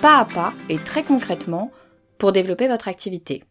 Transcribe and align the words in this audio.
pas 0.00 0.18
à 0.18 0.24
pas 0.24 0.52
et 0.68 0.78
très 0.78 1.02
concrètement 1.02 1.70
pour 2.18 2.32
développer 2.32 2.68
votre 2.68 2.88
activité. 2.88 3.44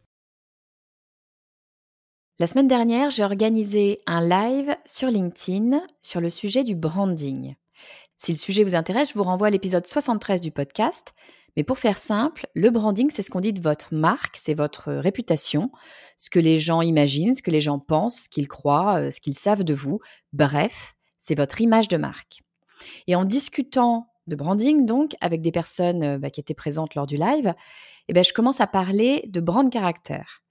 La 2.38 2.48
semaine 2.48 2.68
dernière, 2.68 3.12
j'ai 3.12 3.24
organisé 3.24 4.02
un 4.06 4.22
live 4.22 4.76
sur 4.86 5.10
LinkedIn 5.10 5.82
sur 6.02 6.22
le 6.22 6.30
sujet 6.30 6.64
du 6.64 6.76
branding. 6.76 7.56
Si 8.18 8.32
le 8.32 8.38
sujet 8.38 8.64
vous 8.64 8.76
intéresse, 8.76 9.10
je 9.10 9.14
vous 9.14 9.24
renvoie 9.24 9.48
à 9.48 9.50
l'épisode 9.52 9.88
73 9.88 10.42
du 10.42 10.52
podcast. 10.52 11.14
Mais 11.56 11.64
pour 11.64 11.80
faire 11.80 11.98
simple, 11.98 12.48
le 12.54 12.70
branding, 12.70 13.10
c'est 13.12 13.22
ce 13.22 13.30
qu'on 13.30 13.40
dit 13.40 13.54
de 13.54 13.62
votre 13.62 13.94
marque, 13.94 14.38
c'est 14.42 14.54
votre 14.54 14.92
réputation, 14.92 15.72
ce 16.18 16.30
que 16.30 16.40
les 16.40 16.58
gens 16.60 16.82
imaginent, 16.82 17.36
ce 17.36 17.42
que 17.42 17.52
les 17.52 17.62
gens 17.62 17.80
pensent, 17.80 18.24
ce 18.24 18.30
qu'ils 18.30 18.50
croient, 18.50 19.00
euh, 19.00 19.12
ce 19.12 19.22
qu'ils 19.22 19.38
savent 19.38 19.64
de 19.64 19.74
vous. 19.74 20.00
Bref, 20.34 20.96
c'est 21.20 21.36
votre 21.36 21.62
image 21.62 21.88
de 21.88 21.98
marque. 21.98 22.42
Et 23.08 23.16
en 23.16 23.24
discutant 23.24 24.08
de 24.28 24.36
branding, 24.36 24.86
donc, 24.86 25.16
avec 25.22 25.42
des 25.42 25.52
personnes 25.52 26.04
euh, 26.04 26.18
bah, 26.18 26.30
qui 26.30 26.40
étaient 26.40 26.54
présentes 26.54 26.96
lors 26.96 27.08
du 27.08 27.18
live, 27.18 27.54
et 28.08 28.14
ben, 28.14 28.24
je 28.24 28.34
commence 28.34 28.62
à 28.62 28.68
parler 28.68 29.24
de 29.28 29.40
brand 29.40 29.72
caractère. 29.72 30.42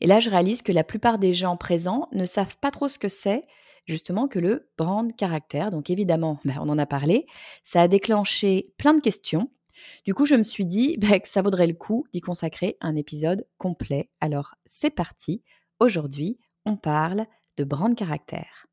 Et 0.00 0.06
là, 0.06 0.20
je 0.20 0.30
réalise 0.30 0.62
que 0.62 0.72
la 0.72 0.84
plupart 0.84 1.18
des 1.18 1.34
gens 1.34 1.56
présents 1.56 2.08
ne 2.12 2.24
savent 2.24 2.56
pas 2.58 2.70
trop 2.70 2.88
ce 2.88 2.98
que 2.98 3.08
c'est, 3.08 3.42
justement, 3.86 4.28
que 4.28 4.38
le 4.38 4.70
brand 4.78 5.14
caractère. 5.14 5.70
Donc, 5.70 5.90
évidemment, 5.90 6.40
bah, 6.44 6.54
on 6.60 6.68
en 6.68 6.78
a 6.78 6.86
parlé. 6.86 7.26
Ça 7.62 7.82
a 7.82 7.88
déclenché 7.88 8.64
plein 8.78 8.94
de 8.94 9.00
questions. 9.00 9.50
Du 10.04 10.14
coup, 10.14 10.26
je 10.26 10.34
me 10.34 10.42
suis 10.42 10.66
dit 10.66 10.96
bah, 10.98 11.18
que 11.18 11.28
ça 11.28 11.42
vaudrait 11.42 11.66
le 11.66 11.74
coup 11.74 12.06
d'y 12.12 12.20
consacrer 12.20 12.76
un 12.80 12.96
épisode 12.96 13.46
complet. 13.58 14.10
Alors, 14.20 14.54
c'est 14.64 14.90
parti. 14.90 15.42
Aujourd'hui, 15.78 16.38
on 16.66 16.76
parle 16.76 17.26
de 17.56 17.64
brand 17.64 17.94
caractère. 17.96 18.66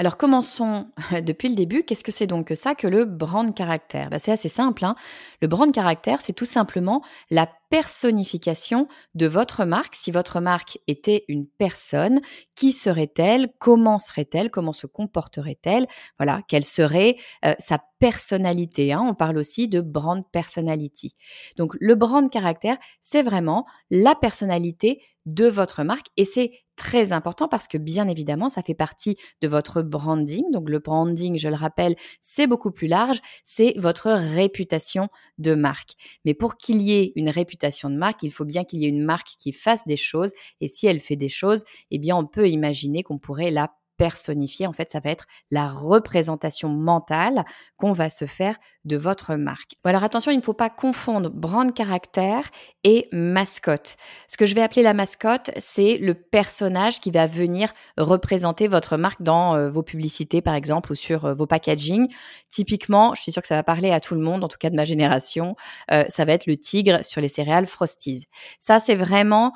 Alors 0.00 0.16
commençons 0.16 0.86
depuis 1.26 1.50
le 1.50 1.54
début. 1.54 1.82
Qu'est-ce 1.82 2.02
que 2.02 2.10
c'est 2.10 2.26
donc 2.26 2.46
que 2.46 2.54
ça 2.54 2.74
que 2.74 2.86
le 2.86 3.04
brand 3.04 3.54
caractère? 3.54 4.08
Bah, 4.08 4.18
C'est 4.18 4.32
assez 4.32 4.48
simple. 4.48 4.82
Hein. 4.86 4.94
le 5.42 5.46
brand 5.46 5.70
caractère, 5.70 6.22
c'est 6.22 6.32
tout 6.32 6.46
simplement 6.46 7.02
la 7.30 7.46
personnification 7.70 8.88
de 9.14 9.26
votre 9.26 9.64
marque. 9.64 9.94
Si 9.94 10.10
votre 10.10 10.40
marque 10.40 10.78
était 10.86 11.24
une 11.28 11.46
personne, 11.46 12.20
qui 12.56 12.72
serait-elle? 12.72 13.48
Comment 13.58 13.98
serait-elle? 13.98 14.50
Comment 14.50 14.72
se 14.72 14.86
comporterait-elle? 14.86 15.86
Voilà, 16.18 16.42
quelle 16.48 16.64
serait 16.64 17.16
euh, 17.44 17.54
sa 17.58 17.78
personnalité 18.00 18.92
hein? 18.92 19.02
On 19.06 19.14
parle 19.14 19.38
aussi 19.38 19.68
de 19.68 19.80
brand 19.80 20.24
personality. 20.32 21.14
Donc 21.56 21.76
le 21.80 21.94
brand 21.94 22.28
caractère, 22.28 22.76
c'est 23.02 23.22
vraiment 23.22 23.66
la 23.90 24.14
personnalité 24.14 25.02
de 25.26 25.46
votre 25.46 25.84
marque 25.84 26.06
et 26.16 26.24
c'est 26.24 26.52
très 26.80 27.12
important 27.12 27.46
parce 27.46 27.68
que 27.68 27.76
bien 27.76 28.08
évidemment, 28.08 28.48
ça 28.48 28.62
fait 28.62 28.74
partie 28.74 29.16
de 29.42 29.48
votre 29.48 29.82
branding. 29.82 30.50
Donc 30.50 30.70
le 30.70 30.78
branding, 30.78 31.38
je 31.38 31.48
le 31.48 31.54
rappelle, 31.54 31.94
c'est 32.22 32.46
beaucoup 32.46 32.70
plus 32.70 32.86
large, 32.86 33.20
c'est 33.44 33.74
votre 33.76 34.10
réputation 34.10 35.08
de 35.36 35.54
marque. 35.54 35.90
Mais 36.24 36.32
pour 36.32 36.56
qu'il 36.56 36.80
y 36.80 36.92
ait 36.92 37.12
une 37.16 37.28
réputation 37.28 37.59
de 37.90 37.96
marque, 37.96 38.22
il 38.22 38.32
faut 38.32 38.44
bien 38.44 38.64
qu'il 38.64 38.80
y 38.80 38.86
ait 38.86 38.88
une 38.88 39.04
marque 39.04 39.28
qui 39.38 39.52
fasse 39.52 39.84
des 39.86 39.96
choses 39.96 40.30
et 40.60 40.68
si 40.68 40.86
elle 40.86 41.00
fait 41.00 41.16
des 41.16 41.28
choses, 41.28 41.64
eh 41.90 41.98
bien 41.98 42.16
on 42.16 42.26
peut 42.26 42.48
imaginer 42.48 43.02
qu'on 43.02 43.18
pourrait 43.18 43.50
la 43.50 43.72
personnifier. 44.00 44.66
En 44.66 44.72
fait, 44.72 44.90
ça 44.90 44.98
va 44.98 45.10
être 45.10 45.26
la 45.50 45.68
représentation 45.68 46.70
mentale 46.70 47.44
qu'on 47.76 47.92
va 47.92 48.08
se 48.08 48.24
faire 48.24 48.56
de 48.86 48.96
votre 48.96 49.34
marque. 49.34 49.72
Alors 49.84 50.04
attention, 50.04 50.32
il 50.32 50.38
ne 50.38 50.42
faut 50.42 50.54
pas 50.54 50.70
confondre 50.70 51.28
brand 51.28 51.74
caractère 51.74 52.48
et 52.82 53.06
mascotte. 53.12 53.98
Ce 54.26 54.38
que 54.38 54.46
je 54.46 54.54
vais 54.54 54.62
appeler 54.62 54.82
la 54.82 54.94
mascotte, 54.94 55.50
c'est 55.58 55.98
le 55.98 56.14
personnage 56.14 57.00
qui 57.00 57.10
va 57.10 57.26
venir 57.26 57.74
représenter 57.98 58.68
votre 58.68 58.96
marque 58.96 59.20
dans 59.20 59.54
euh, 59.54 59.70
vos 59.70 59.82
publicités, 59.82 60.40
par 60.40 60.54
exemple, 60.54 60.92
ou 60.92 60.94
sur 60.94 61.26
euh, 61.26 61.34
vos 61.34 61.46
packaging. 61.46 62.08
Typiquement, 62.48 63.14
je 63.14 63.20
suis 63.20 63.32
sûre 63.32 63.42
que 63.42 63.48
ça 63.48 63.56
va 63.56 63.62
parler 63.62 63.90
à 63.90 64.00
tout 64.00 64.14
le 64.14 64.22
monde, 64.22 64.42
en 64.42 64.48
tout 64.48 64.56
cas 64.58 64.70
de 64.70 64.76
ma 64.76 64.86
génération, 64.86 65.56
euh, 65.92 66.04
ça 66.08 66.24
va 66.24 66.32
être 66.32 66.46
le 66.46 66.56
tigre 66.56 67.04
sur 67.04 67.20
les 67.20 67.28
céréales 67.28 67.66
Frosties. 67.66 68.28
Ça, 68.60 68.80
c'est 68.80 68.94
vraiment 68.94 69.52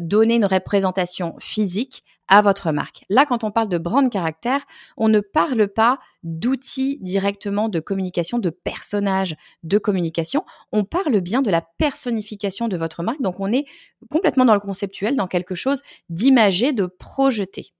donner 0.00 0.34
une 0.34 0.46
représentation 0.46 1.36
physique 1.38 2.02
à 2.28 2.42
votre 2.42 2.72
marque. 2.72 3.04
Là, 3.08 3.26
quand 3.26 3.44
on 3.44 3.50
parle 3.50 3.68
de 3.68 3.78
brand 3.78 4.10
caractère, 4.10 4.64
on 4.96 5.08
ne 5.08 5.20
parle 5.20 5.68
pas 5.68 5.98
d'outils 6.22 6.98
directement 7.00 7.68
de 7.68 7.80
communication, 7.80 8.38
de 8.38 8.50
personnages 8.50 9.36
de 9.62 9.78
communication. 9.78 10.44
On 10.72 10.84
parle 10.84 11.20
bien 11.20 11.42
de 11.42 11.50
la 11.50 11.62
personnification 11.78 12.68
de 12.68 12.76
votre 12.76 13.02
marque. 13.02 13.20
Donc, 13.20 13.40
on 13.40 13.52
est 13.52 13.66
complètement 14.10 14.44
dans 14.44 14.54
le 14.54 14.60
conceptuel, 14.60 15.16
dans 15.16 15.26
quelque 15.26 15.54
chose 15.54 15.82
d'imagé, 16.08 16.72
de 16.72 16.86
projeté. 16.86 17.72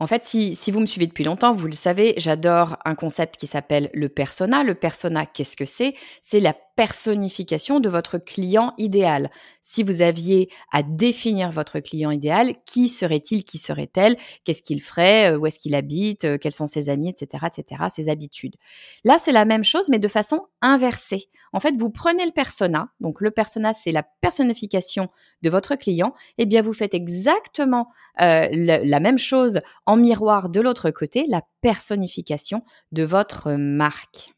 En 0.00 0.06
fait, 0.06 0.24
si, 0.24 0.54
si, 0.54 0.70
vous 0.70 0.78
me 0.78 0.86
suivez 0.86 1.08
depuis 1.08 1.24
longtemps, 1.24 1.52
vous 1.52 1.66
le 1.66 1.72
savez, 1.72 2.14
j'adore 2.18 2.76
un 2.84 2.94
concept 2.94 3.36
qui 3.36 3.48
s'appelle 3.48 3.90
le 3.94 4.08
persona. 4.08 4.62
Le 4.62 4.76
persona, 4.76 5.26
qu'est-ce 5.26 5.56
que 5.56 5.64
c'est? 5.64 5.94
C'est 6.22 6.38
la 6.38 6.54
personnification 6.78 7.80
de 7.80 7.88
votre 7.88 8.18
client 8.18 8.72
idéal. 8.78 9.32
Si 9.62 9.82
vous 9.82 10.00
aviez 10.00 10.48
à 10.70 10.84
définir 10.84 11.50
votre 11.50 11.80
client 11.80 12.12
idéal, 12.12 12.54
qui 12.66 12.88
serait-il, 12.88 13.42
qui 13.42 13.58
serait-elle, 13.58 14.16
qu'est-ce 14.44 14.62
qu'il 14.62 14.80
ferait, 14.80 15.32
euh, 15.32 15.38
où 15.38 15.46
est-ce 15.46 15.58
qu'il 15.58 15.74
habite, 15.74 16.24
euh, 16.24 16.38
quels 16.38 16.52
sont 16.52 16.68
ses 16.68 16.88
amis, 16.88 17.08
etc., 17.08 17.46
etc., 17.48 17.82
ses 17.90 18.08
habitudes. 18.08 18.54
Là, 19.02 19.16
c'est 19.18 19.32
la 19.32 19.44
même 19.44 19.64
chose, 19.64 19.88
mais 19.88 19.98
de 19.98 20.06
façon 20.06 20.46
inversée. 20.62 21.24
En 21.52 21.58
fait, 21.58 21.74
vous 21.76 21.90
prenez 21.90 22.24
le 22.24 22.30
persona, 22.30 22.90
donc 23.00 23.20
le 23.20 23.32
persona, 23.32 23.74
c'est 23.74 23.90
la 23.90 24.04
personnification 24.20 25.08
de 25.42 25.50
votre 25.50 25.74
client, 25.74 26.14
et 26.36 26.42
eh 26.42 26.46
bien 26.46 26.62
vous 26.62 26.74
faites 26.74 26.94
exactement 26.94 27.88
euh, 28.20 28.46
la 28.52 29.00
même 29.00 29.18
chose 29.18 29.62
en 29.84 29.96
miroir 29.96 30.48
de 30.48 30.60
l'autre 30.60 30.92
côté, 30.92 31.26
la 31.28 31.42
personnification 31.60 32.62
de 32.92 33.02
votre 33.02 33.54
marque. 33.54 34.37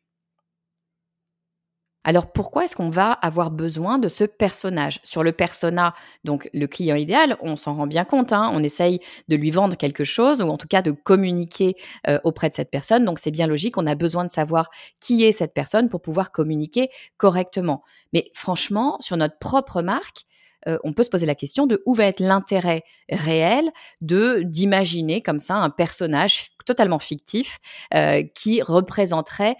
Alors 2.02 2.32
pourquoi 2.32 2.64
est-ce 2.64 2.75
qu'on 2.75 2.88
va 2.88 3.12
avoir 3.12 3.50
besoin 3.50 3.99
de 3.99 4.08
ce 4.08 4.25
personnage? 4.25 5.00
Sur 5.02 5.23
le 5.23 5.32
persona, 5.32 5.94
donc 6.25 6.49
le 6.55 6.67
client 6.67 6.97
idéal, 6.97 7.37
on 7.43 7.56
s'en 7.56 7.75
rend 7.75 7.87
bien 7.87 8.05
compte, 8.05 8.32
hein, 8.32 8.50
on 8.55 8.62
essaye 8.62 9.00
de 9.29 9.37
lui 9.37 9.50
vendre 9.50 9.76
quelque 9.76 10.05
chose 10.05 10.41
ou 10.41 10.49
en 10.49 10.56
tout 10.56 10.67
cas 10.67 10.81
de 10.81 10.93
communiquer 10.93 11.76
euh, 12.08 12.19
auprès 12.25 12.49
de 12.49 12.55
cette 12.55 12.70
personne. 12.70 13.05
Donc 13.05 13.19
c'est 13.19 13.31
bien 13.31 13.47
logique, 13.47 13.76
on 13.76 13.87
a 13.87 13.94
besoin 13.94 14.25
de 14.25 14.31
savoir 14.31 14.70
qui 14.99 15.25
est 15.25 15.32
cette 15.32 15.52
personne 15.52 15.91
pour 15.91 16.00
pouvoir 16.00 16.32
communiquer 16.32 16.88
correctement. 17.19 17.82
Mais 18.14 18.31
franchement, 18.32 18.97
sur 19.00 19.19
notre 19.19 19.38
propre 19.38 19.82
marque, 19.82 20.25
euh, 20.69 20.79
on 20.85 20.94
peut 20.94 21.02
se 21.02 21.11
poser 21.11 21.26
la 21.26 21.35
question 21.35 21.67
de 21.67 21.82
où 21.85 21.94
va 21.94 22.05
être 22.05 22.20
l'intérêt 22.20 22.82
réel 23.11 23.70
de 24.00 24.43
d'imaginer 24.43 25.23
comme 25.23 25.38
ça 25.38 25.56
un 25.56 25.70
personnage 25.70 26.50
totalement 26.64 26.99
fictif 26.99 27.58
euh, 27.94 28.23
qui 28.35 28.62
représenterait 28.62 29.56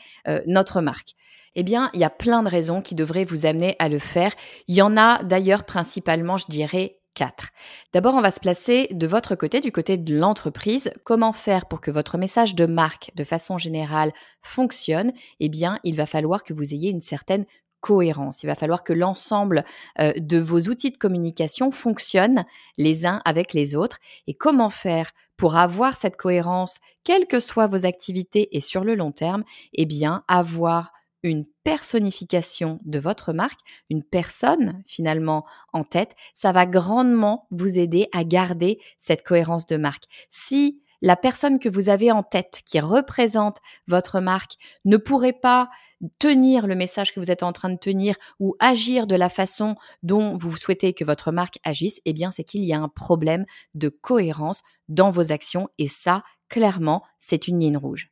notre 0.47 0.81
marque. 0.81 1.17
Eh 1.57 1.63
bien, 1.63 1.91
il 1.95 2.01
y 2.01 2.05
a 2.05 2.11
plein 2.11 2.43
de 2.43 2.49
raisons 2.49 2.81
qui 2.81 2.95
devraient 2.95 3.25
vous 3.25 3.47
amener 3.47 3.77
à 3.79 3.89
le 3.89 3.99
faire. 3.99 4.33
Il 4.69 4.75
y 4.75 4.83
en 4.83 4.97
a 4.97 5.23
d'ailleurs 5.25 5.65
principalement, 5.65 6.37
je 6.39 6.47
dirais, 6.49 7.01
4. 7.15 7.49
D'abord, 7.93 8.15
on 8.15 8.21
va 8.21 8.31
se 8.31 8.41
placer 8.41 8.89
de 8.93 9.07
votre 9.07 9.35
côté, 9.35 9.61
du 9.61 9.73
côté 9.73 9.97
de 9.97 10.17
l'entreprise. 10.17 10.91
Comment 11.05 11.33
faire 11.33 11.67
pour 11.67 11.81
que 11.81 11.91
votre 11.91 12.19
message 12.19 12.55
de 12.55 12.67
marque, 12.67 13.11
de 13.17 13.25
façon 13.25 13.59
générale, 13.59 14.13
fonctionne? 14.43 15.13
Eh 15.41 15.49
bien, 15.49 15.79
il 15.85 15.97
va 15.97 16.07
falloir 16.07 16.45
que 16.45 16.55
vous 16.55 16.73
ayez 16.73 16.91
une 16.91 17.01
certaine 17.01 17.47
cohérence. 17.81 18.43
Il 18.43 18.47
va 18.47 18.55
falloir 18.55 18.85
que 18.85 18.93
l'ensemble 18.93 19.65
euh, 20.01 20.13
de 20.17 20.39
vos 20.39 20.61
outils 20.61 20.91
de 20.91 20.99
communication 20.99 21.73
fonctionnent 21.73 22.45
les 22.79 23.07
uns 23.07 23.23
avec 23.25 23.55
les 23.55 23.75
autres. 23.75 23.99
Et 24.27 24.35
comment 24.35 24.71
faire 24.71 25.11
pour 25.37 25.57
avoir 25.57 25.97
cette 25.97 26.17
cohérence, 26.17 26.81
quelles 27.03 27.27
que 27.27 27.41
soient 27.41 27.67
vos 27.67 27.87
activités 27.87 28.55
et 28.57 28.61
sur 28.61 28.85
le 28.85 28.95
long 28.95 29.13
terme? 29.13 29.45
Eh 29.73 29.87
bien, 29.87 30.23
avoir 30.29 30.93
une 31.23 31.45
personnification 31.65 32.81
de 32.85 32.99
votre 32.99 33.33
marque, 33.33 33.61
une 33.91 34.03
personne 34.03 34.83
finalement 34.87 35.45
en 35.73 35.85
tête, 35.85 36.15
ça 36.35 36.53
va 36.53 36.67
grandement 36.67 37.47
vous 37.51 37.79
aider 37.79 38.09
à 38.13 38.25
garder 38.25 38.81
cette 38.99 39.23
cohérence 39.23 39.67
de 39.67 39.77
marque. 39.77 40.05
Si 40.31 40.83
la 41.03 41.17
personne 41.17 41.59
que 41.59 41.69
vous 41.69 41.89
avez 41.89 42.13
en 42.13 42.23
tête, 42.23 42.63
qui 42.67 42.79
représente 42.81 43.59
votre 43.87 44.21
marque, 44.21 44.55
ne 44.85 44.97
pourrait 44.97 45.33
pas 45.33 45.71
tenir 46.19 46.67
le 46.67 46.75
message 46.75 47.13
que 47.13 47.21
vous 47.21 47.31
êtes 47.31 47.43
en 47.43 47.53
train 47.53 47.71
de 47.71 47.79
tenir 47.79 48.17
ou 48.39 48.55
agir 48.59 49.07
de 49.07 49.15
la 49.15 49.29
façon 49.29 49.77
dont 50.03 50.37
vous 50.37 50.57
souhaitez 50.57 50.93
que 50.93 51.05
votre 51.05 51.33
marque 51.33 51.59
agisse, 51.65 52.01
eh 52.05 52.13
bien, 52.13 52.31
c'est 52.33 52.45
qu'il 52.45 52.65
y 52.65 52.73
a 52.73 52.81
un 52.81 52.89
problème 52.89 53.45
de 53.75 53.89
cohérence 53.89 54.63
dans 54.89 55.11
vos 55.11 55.33
actions 55.33 55.69
et 55.79 55.89
ça, 55.89 56.23
clairement, 56.49 57.03
c'est 57.19 57.49
une 57.49 57.61
ligne 57.61 57.77
rouge. 57.77 58.11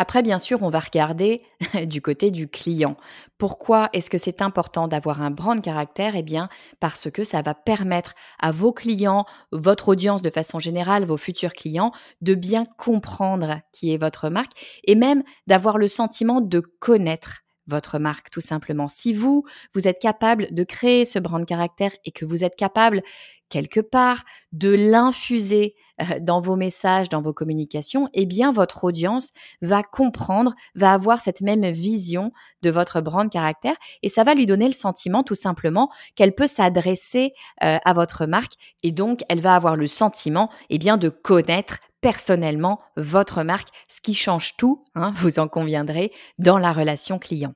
Après, 0.00 0.22
bien 0.22 0.38
sûr, 0.38 0.62
on 0.62 0.70
va 0.70 0.78
regarder 0.78 1.42
du 1.86 2.00
côté 2.00 2.30
du 2.30 2.48
client. 2.48 2.96
Pourquoi 3.36 3.90
est-ce 3.92 4.08
que 4.08 4.16
c'est 4.16 4.40
important 4.42 4.86
d'avoir 4.86 5.22
un 5.22 5.32
brand 5.32 5.60
caractère? 5.60 6.14
Eh 6.14 6.22
bien, 6.22 6.48
parce 6.78 7.10
que 7.10 7.24
ça 7.24 7.42
va 7.42 7.54
permettre 7.54 8.14
à 8.38 8.52
vos 8.52 8.72
clients, 8.72 9.26
votre 9.50 9.88
audience 9.88 10.22
de 10.22 10.30
façon 10.30 10.60
générale, 10.60 11.04
vos 11.04 11.16
futurs 11.16 11.52
clients, 11.52 11.90
de 12.20 12.34
bien 12.34 12.64
comprendre 12.64 13.60
qui 13.72 13.92
est 13.92 13.98
votre 13.98 14.28
marque 14.30 14.52
et 14.84 14.94
même 14.94 15.24
d'avoir 15.48 15.78
le 15.78 15.88
sentiment 15.88 16.40
de 16.40 16.60
connaître 16.60 17.42
votre 17.66 17.98
marque, 17.98 18.30
tout 18.30 18.40
simplement. 18.40 18.88
Si 18.88 19.12
vous, 19.12 19.44
vous 19.74 19.86
êtes 19.86 19.98
capable 19.98 20.46
de 20.54 20.64
créer 20.64 21.04
ce 21.04 21.18
brand 21.18 21.44
caractère 21.44 21.92
et 22.04 22.12
que 22.12 22.24
vous 22.24 22.42
êtes 22.42 22.56
capable 22.56 23.02
quelque 23.48 23.80
part, 23.80 24.24
de 24.52 24.70
l'infuser 24.70 25.74
euh, 26.00 26.20
dans 26.20 26.40
vos 26.40 26.56
messages, 26.56 27.08
dans 27.08 27.22
vos 27.22 27.32
communications, 27.32 28.08
eh 28.12 28.26
bien 28.26 28.52
votre 28.52 28.84
audience 28.84 29.32
va 29.62 29.82
comprendre, 29.82 30.54
va 30.74 30.92
avoir 30.92 31.20
cette 31.20 31.40
même 31.40 31.66
vision 31.70 32.32
de 32.62 32.70
votre 32.70 33.00
brand 33.00 33.30
caractère 33.30 33.76
et 34.02 34.08
ça 34.08 34.24
va 34.24 34.34
lui 34.34 34.46
donner 34.46 34.66
le 34.66 34.72
sentiment 34.72 35.22
tout 35.22 35.34
simplement 35.34 35.90
qu'elle 36.14 36.34
peut 36.34 36.46
s'adresser 36.46 37.32
euh, 37.62 37.78
à 37.84 37.92
votre 37.92 38.26
marque 38.26 38.54
et 38.82 38.92
donc 38.92 39.22
elle 39.28 39.40
va 39.40 39.54
avoir 39.54 39.76
le 39.76 39.86
sentiment 39.86 40.50
eh 40.70 40.78
bien 40.78 40.96
de 40.96 41.08
connaître 41.08 41.78
personnellement 42.00 42.80
votre 42.96 43.42
marque, 43.42 43.68
ce 43.88 44.00
qui 44.00 44.14
change 44.14 44.56
tout, 44.56 44.84
hein, 44.94 45.12
vous 45.16 45.38
en 45.38 45.48
conviendrez, 45.48 46.12
dans 46.38 46.58
la 46.58 46.72
relation 46.72 47.18
client. 47.18 47.54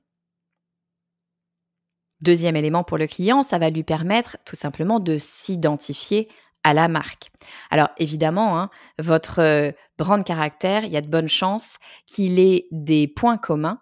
Deuxième 2.23 2.55
élément 2.55 2.85
pour 2.85 2.97
le 2.97 3.05
client, 3.05 3.43
ça 3.43 3.59
va 3.59 3.69
lui 3.69 3.83
permettre 3.83 4.37
tout 4.45 4.55
simplement 4.55 5.01
de 5.01 5.17
s'identifier 5.17 6.29
à 6.63 6.73
la 6.73 6.87
marque. 6.87 7.31
Alors 7.69 7.89
évidemment, 7.97 8.57
hein, 8.57 8.69
votre 8.97 9.39
euh, 9.39 9.71
brand 9.97 10.23
caractère, 10.23 10.85
il 10.85 10.91
y 10.93 10.95
a 10.95 11.01
de 11.01 11.09
bonnes 11.09 11.27
chances 11.27 11.79
qu'il 12.07 12.39
ait 12.39 12.67
des 12.71 13.09
points 13.09 13.37
communs 13.37 13.81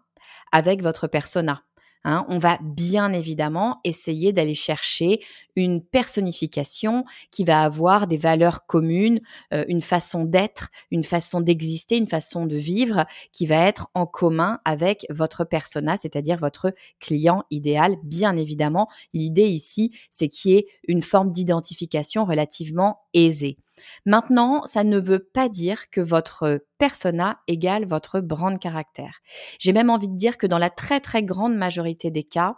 avec 0.52 0.82
votre 0.82 1.06
persona. 1.06 1.62
Hein, 2.04 2.26
on 2.30 2.40
va 2.40 2.58
bien 2.64 3.14
évidemment 3.14 3.80
essayer 3.84 4.34
d'aller 4.34 4.56
chercher 4.56 5.20
une 5.56 5.84
personnification 5.84 7.06
qui 7.30 7.44
va 7.44 7.62
avoir 7.62 8.08
des 8.08 8.18
valeurs 8.18 8.66
communes, 8.66 9.20
euh, 9.54 9.66
une 9.68 9.82
façon 9.82 10.24
d'être, 10.26 10.70
une 10.90 11.04
façon 11.04 11.42
d'exister, 11.42 11.98
une 11.98 12.08
façon 12.08 12.46
de 12.48 12.56
vivre 12.56 13.06
qui 13.32 13.46
va 13.46 13.68
être 13.68 13.90
en 13.94 14.08
commun 14.08 14.60
avec 14.66 15.06
votre 15.10 15.44
persona, 15.44 15.96
c'est-à-dire 15.98 16.38
votre 16.38 16.74
client 17.00 17.44
idéal. 17.52 17.98
Bien 18.04 18.36
évidemment, 18.36 18.88
l'idée 19.14 19.48
ici, 19.48 19.92
c'est 20.10 20.28
qu'il 20.28 20.52
y 20.52 20.56
ait 20.56 20.68
une 20.88 21.04
forme 21.04 21.32
d'identification 21.32 22.26
relativement 22.26 23.02
aisée. 23.14 23.58
Maintenant, 24.06 24.66
ça 24.66 24.84
ne 24.84 25.00
veut 25.00 25.24
pas 25.24 25.50
dire 25.50 25.90
que 25.90 26.02
votre 26.02 26.66
persona 26.78 27.40
égale 27.48 27.86
votre 27.86 28.20
brand 28.20 28.60
caractère. 28.60 29.22
J'ai 29.60 29.74
même 29.74 29.90
envie 29.90 30.08
de 30.08 30.18
dire 30.18 30.38
que 30.38 30.48
dans 30.48 30.58
la 30.58 30.70
très 30.70 31.00
très 31.00 31.24
grande 31.24 31.56
majorité 31.56 32.12
des 32.12 32.24
cas, 32.24 32.58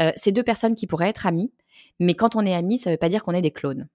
euh, 0.00 0.12
c'est 0.16 0.32
deux 0.32 0.42
personnes 0.42 0.76
qui 0.76 0.86
pourraient 0.86 1.08
être 1.08 1.26
amies, 1.26 1.52
mais 2.00 2.14
quand 2.14 2.36
on 2.36 2.44
est 2.44 2.54
amis, 2.54 2.78
ça 2.78 2.90
ne 2.90 2.94
veut 2.94 2.98
pas 2.98 3.08
dire 3.08 3.22
qu'on 3.22 3.32
est 3.32 3.42
des 3.42 3.50
clones. 3.50 3.88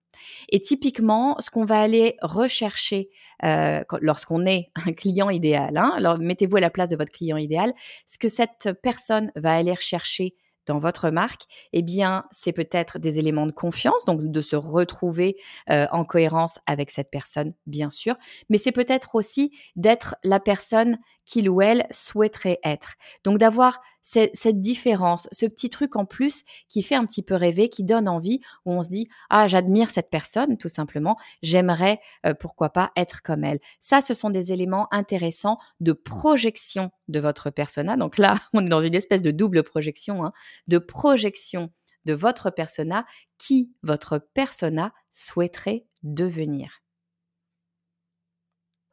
Et 0.50 0.62
typiquement, 0.62 1.36
ce 1.40 1.50
qu'on 1.50 1.66
va 1.66 1.82
aller 1.82 2.16
rechercher 2.22 3.10
euh, 3.44 3.84
lorsqu'on 4.02 4.46
est 4.46 4.72
un 4.88 4.94
client 4.94 5.30
idéal, 5.30 5.78
hein, 5.78 5.92
alors 5.96 6.18
mettez-vous 6.18 6.58
à 6.58 6.62
la 6.62 6.70
place 6.70 6.90
de 6.90 6.96
votre 6.96 7.12
client 7.12 7.38
idéal, 7.38 7.74
ce 8.06 8.18
que 8.18 8.30
cette 8.30 8.70
personne 8.82 9.32
va 9.36 9.54
aller 9.54 9.74
rechercher 9.74 10.36
dans 10.66 10.80
votre 10.80 11.10
marque, 11.10 11.44
eh 11.74 11.82
bien, 11.82 12.26
c'est 12.32 12.54
peut-être 12.54 13.00
des 13.00 13.20
éléments 13.20 13.46
de 13.46 13.52
confiance, 13.52 14.06
donc 14.06 14.22
de 14.24 14.42
se 14.42 14.56
retrouver 14.56 15.36
euh, 15.70 15.88
en 15.92 16.06
cohérence 16.06 16.60
avec 16.66 16.92
cette 16.92 17.10
personne, 17.12 17.54
bien 17.66 17.90
sûr, 17.90 18.16
mais 18.50 18.58
c'est 18.58 18.72
peut-être 18.72 19.16
aussi 19.16 19.52
d'être 19.76 20.16
la 20.24 20.40
personne 20.40 20.98
qu'il 21.26 21.50
ou 21.50 21.62
elle 21.62 21.88
souhaiterait 21.92 22.60
être. 22.64 22.94
Donc 23.24 23.38
d'avoir 23.38 23.82
cette 24.04 24.60
différence, 24.60 25.30
ce 25.32 25.46
petit 25.46 25.70
truc 25.70 25.96
en 25.96 26.04
plus 26.06 26.44
qui 26.68 26.84
fait 26.84 26.96
un 26.96 27.06
petit 27.06 27.24
peu 27.24 27.36
rêver, 27.36 27.70
qui 27.70 27.84
donne 27.84 28.10
envie, 28.10 28.42
où 28.66 28.74
on 28.74 28.82
se 28.82 28.90
dit 28.90 29.08
ah 29.30 29.48
j'admire 29.48 29.90
cette 29.90 30.10
personne 30.10 30.58
tout 30.58 30.70
simplement, 30.70 31.18
j'aimerais 31.42 32.02
euh, 32.26 32.34
pourquoi 32.34 32.70
pas 32.70 32.92
être 32.98 33.22
comme 33.22 33.44
elle. 33.44 33.60
Ça, 33.80 34.02
ce 34.02 34.14
sont 34.14 34.30
des 34.30 34.52
éléments 34.52 34.88
intéressants 34.92 35.58
de 35.80 35.94
projection 35.94 36.92
de 37.08 37.20
votre 37.20 37.50
persona. 37.50 37.96
Donc 37.96 38.18
là, 38.18 38.36
on 38.54 38.66
est 38.66 38.70
dans 38.70 38.82
une 38.82 38.96
espèce 38.96 39.22
de 39.22 39.32
double 39.32 39.64
projection, 39.64 40.26
hein, 40.26 40.34
de 40.68 40.78
projection 40.78 41.72
de 42.06 42.14
votre 42.14 42.50
persona 42.50 43.06
qui 43.38 43.72
votre 43.82 44.18
persona 44.18 44.94
souhaiterait 45.12 45.86
devenir. 46.04 46.82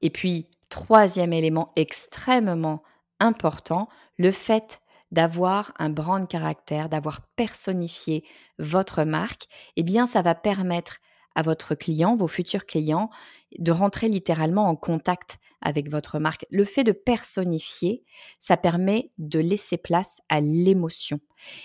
Et 0.00 0.10
puis, 0.10 0.48
troisième 0.70 1.32
élément 1.34 1.72
extrêmement 1.76 2.82
important, 3.18 3.88
le 4.16 4.32
fait 4.32 4.80
d'avoir 5.10 5.74
un 5.78 5.90
brand 5.90 6.26
caractère, 6.26 6.88
d'avoir 6.88 7.20
personnifié 7.36 8.24
votre 8.58 9.04
marque, 9.04 9.46
eh 9.76 9.82
bien 9.82 10.06
ça 10.06 10.22
va 10.22 10.34
permettre 10.34 10.98
à 11.34 11.42
votre 11.42 11.74
client, 11.74 12.14
vos 12.14 12.28
futurs 12.28 12.66
clients, 12.66 13.10
de 13.58 13.72
rentrer 13.72 14.08
littéralement 14.08 14.68
en 14.68 14.76
contact 14.76 15.38
avec 15.60 15.90
votre 15.90 16.18
marque. 16.18 16.46
Le 16.50 16.64
fait 16.64 16.84
de 16.84 16.92
personnifier, 16.92 18.02
ça 18.38 18.56
permet 18.56 19.10
de 19.18 19.38
laisser 19.38 19.76
place 19.76 20.20
à 20.28 20.40
l'émotion 20.40 21.20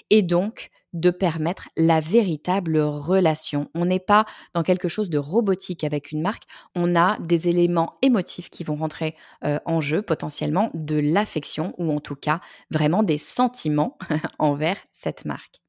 et 0.10 0.22
donc 0.22 0.70
de 0.96 1.12
permettre 1.12 1.70
la 1.78 2.00
véritable 2.00 2.80
relation. 2.80 3.70
On 3.76 3.86
n'est 3.86 4.00
pas 4.00 4.26
dans 4.54 4.64
quelque 4.64 4.88
chose 4.88 5.10
de 5.10 5.18
robotique 5.18 5.84
avec 5.84 6.12
une 6.12 6.22
marque, 6.22 6.44
on 6.74 6.96
a 6.96 7.20
des 7.20 7.48
éléments 7.50 7.98
émotifs 8.02 8.50
qui 8.50 8.64
vont 8.64 8.76
rentrer 8.76 9.16
euh, 9.44 9.60
en 9.66 9.82
jeu, 9.82 10.02
potentiellement 10.02 10.72
de 10.74 10.96
l'affection 10.96 11.76
ou 11.78 11.92
en 11.92 12.00
tout 12.00 12.16
cas 12.16 12.40
vraiment 12.72 13.04
des 13.04 13.18
sentiments 13.18 13.98
envers 14.40 14.78
cette 14.92 15.26
marque. 15.26 15.65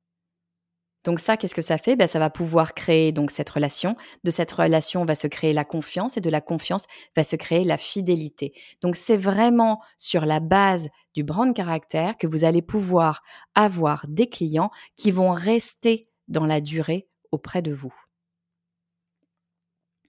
Donc 1.06 1.20
ça, 1.20 1.36
qu'est-ce 1.36 1.54
que 1.54 1.62
ça 1.62 1.78
fait? 1.78 1.94
Ben, 1.94 2.08
Ça 2.08 2.18
va 2.18 2.30
pouvoir 2.30 2.74
créer 2.74 3.12
donc 3.12 3.30
cette 3.30 3.48
relation. 3.48 3.96
De 4.24 4.30
cette 4.32 4.50
relation 4.50 5.04
va 5.04 5.14
se 5.14 5.28
créer 5.28 5.52
la 5.52 5.64
confiance 5.64 6.16
et 6.16 6.20
de 6.20 6.30
la 6.30 6.40
confiance 6.40 6.86
va 7.16 7.22
se 7.22 7.36
créer 7.36 7.64
la 7.64 7.76
fidélité. 7.76 8.52
Donc 8.82 8.96
c'est 8.96 9.16
vraiment 9.16 9.80
sur 9.98 10.26
la 10.26 10.40
base 10.40 10.88
du 11.14 11.22
brand 11.22 11.54
caractère 11.54 12.18
que 12.18 12.26
vous 12.26 12.44
allez 12.44 12.60
pouvoir 12.60 13.22
avoir 13.54 14.04
des 14.08 14.28
clients 14.28 14.70
qui 14.96 15.12
vont 15.12 15.30
rester 15.30 16.08
dans 16.26 16.44
la 16.44 16.60
durée 16.60 17.08
auprès 17.30 17.62
de 17.62 17.72
vous. 17.72 17.94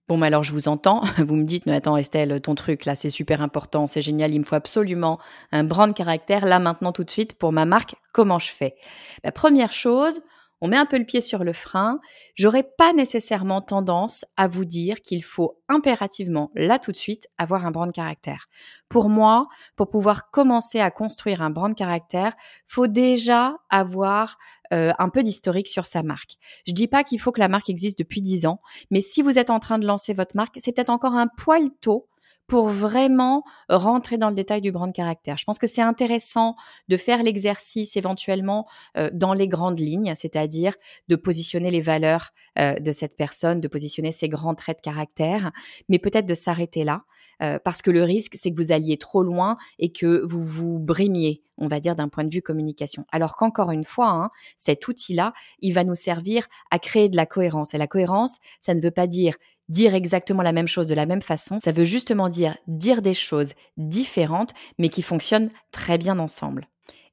Bon, 0.08 0.22
alors 0.22 0.44
je 0.44 0.54
vous 0.54 0.68
entends, 0.68 1.01
vous 1.18 1.36
me 1.36 1.44
dites, 1.44 1.66
mais 1.66 1.74
attends 1.74 1.98
Estelle, 1.98 2.42
ton 2.42 2.56
truc 2.56 2.86
là, 2.86 2.96
c'est 2.96 3.10
super 3.10 3.42
important, 3.42 3.88
c'est 3.88 4.01
génial, 4.01 4.34
il 4.34 4.39
me 4.39 4.46
faut 4.46 4.56
absolument 4.56 5.20
un 5.51 5.66
brand 5.66 5.94
caractère 5.94 6.46
là 6.46 6.60
maintenant 6.60 6.94
tout 6.94 7.04
de 7.04 7.10
suite 7.12 7.34
pour 7.34 7.51
ma 7.51 7.66
marque, 7.66 7.96
comment 8.13 8.39
je 8.39 8.50
fais? 8.50 8.75
Ben, 9.24 9.32
Première 9.32 9.74
chose, 9.74 10.22
on 10.61 10.67
met 10.67 10.77
un 10.77 10.85
peu 10.85 10.97
le 10.97 11.05
pied 11.05 11.21
sur 11.21 11.43
le 11.43 11.53
frein, 11.53 11.99
j'aurais 12.35 12.67
pas 12.77 12.93
nécessairement 12.93 13.61
tendance 13.61 14.25
à 14.37 14.47
vous 14.47 14.65
dire 14.65 15.01
qu'il 15.01 15.23
faut 15.23 15.59
impérativement, 15.69 16.51
là 16.55 16.79
tout 16.79 16.91
de 16.91 16.97
suite, 16.97 17.27
avoir 17.37 17.65
un 17.65 17.71
brand 17.71 17.91
caractère. 17.91 18.47
Pour 18.89 19.09
moi, 19.09 19.47
pour 19.75 19.89
pouvoir 19.89 20.31
commencer 20.31 20.79
à 20.79 20.91
construire 20.91 21.41
un 21.41 21.49
brand 21.49 21.75
caractère, 21.75 22.33
faut 22.65 22.87
déjà 22.87 23.55
avoir 23.69 24.37
euh, 24.73 24.91
un 24.97 25.09
peu 25.09 25.23
d'historique 25.23 25.67
sur 25.67 25.85
sa 25.85 26.03
marque. 26.03 26.37
Je 26.65 26.73
dis 26.73 26.87
pas 26.87 27.03
qu'il 27.03 27.19
faut 27.19 27.31
que 27.31 27.39
la 27.39 27.49
marque 27.49 27.69
existe 27.69 27.99
depuis 27.99 28.21
10 28.21 28.45
ans, 28.47 28.61
mais 28.91 29.01
si 29.01 29.21
vous 29.21 29.37
êtes 29.37 29.49
en 29.49 29.59
train 29.59 29.79
de 29.79 29.85
lancer 29.85 30.13
votre 30.13 30.35
marque, 30.35 30.57
c'est 30.59 30.73
peut-être 30.73 30.89
encore 30.89 31.13
un 31.13 31.27
poil 31.27 31.69
tôt 31.81 32.07
pour 32.48 32.70
vraiment 32.70 33.44
rentrer 33.70 34.18
dans 34.18 34.30
le 34.30 34.36
détail 34.36 34.62
du 34.62 34.72
brand 34.72 34.94
caractère. 34.94 35.38
Je 35.38 35.44
pense 35.44 35.60
que 35.60 35.68
c'est 35.68 35.82
intéressant 35.82 36.56
de 36.88 36.98
faire 36.98 37.22
l'exercice 37.22 37.98
éventuellement 37.98 38.68
euh, 38.98 39.10
dans 39.13 39.34
les 39.34 39.48
grandes 39.48 39.80
lignes, 39.80 40.13
c'est-à-dire 40.16 40.75
de 41.10 41.16
positionner 41.16 41.70
les 41.70 41.82
valeurs 41.82 42.32
euh, 42.58 42.75
de 42.80 42.92
cette 42.92 43.18
personne, 43.18 43.60
de 43.60 43.68
positionner 43.68 44.12
ses 44.12 44.30
grands 44.30 44.56
traits 44.56 44.77
de 44.77 44.82
caractère, 44.82 45.51
mais 45.89 46.00
peut-être 46.00 46.25
de 46.25 46.34
s'arrêter 46.34 46.84
là, 46.84 47.04
euh, 47.42 47.60
parce 47.63 47.82
que 47.82 47.92
le 47.92 48.04
risque, 48.04 48.36
c'est 48.36 48.51
que 48.51 48.62
vous 48.62 48.72
alliez 48.72 48.98
trop 48.98 49.24
loin 49.24 49.58
et 49.77 49.92
que 49.92 50.25
vous 50.25 50.44
vous 50.44 50.80
brémiez, 50.80 51.44
on 51.58 51.68
va 51.68 51.80
dire, 51.80 51.96
d'un 51.96 52.08
point 52.08 52.24
de 52.24 52.34
vue 52.34 52.42
communication. 52.42 53.06
Alors 53.12 53.36
qu'encore 53.36 53.72
une 53.72 53.86
fois, 53.86 54.10
hein, 54.10 54.30
cet 54.58 54.88
outil-là, 54.88 55.34
il 55.60 55.74
va 55.74 55.84
nous 55.84 55.96
servir 55.96 56.48
à 56.72 56.80
créer 56.80 57.10
de 57.10 57.16
la 57.16 57.25
cohérence. 57.25 57.74
Et 57.74 57.77
la 57.77 57.88
cohérence, 57.88 58.38
ça 58.60 58.74
ne 58.74 58.82
veut 58.82 58.92
pas 58.92 59.08
dire 59.08 59.36
dire 59.69 59.93
exactement 59.93 60.43
la 60.43 60.53
même 60.53 60.67
chose 60.67 60.88
de 60.88 60.95
la 60.95 61.05
même 61.05 61.21
façon, 61.21 61.59
ça 61.59 61.71
veut 61.71 61.86
justement 61.86 62.29
dire 62.29 62.57
dire 62.67 63.01
des 63.01 63.13
choses 63.13 63.53
différentes, 63.77 64.53
mais 64.77 64.89
qui 64.89 65.01
fonctionnent 65.01 65.50
très 65.71 65.97
bien 65.97 66.19
ensemble. 66.19 66.67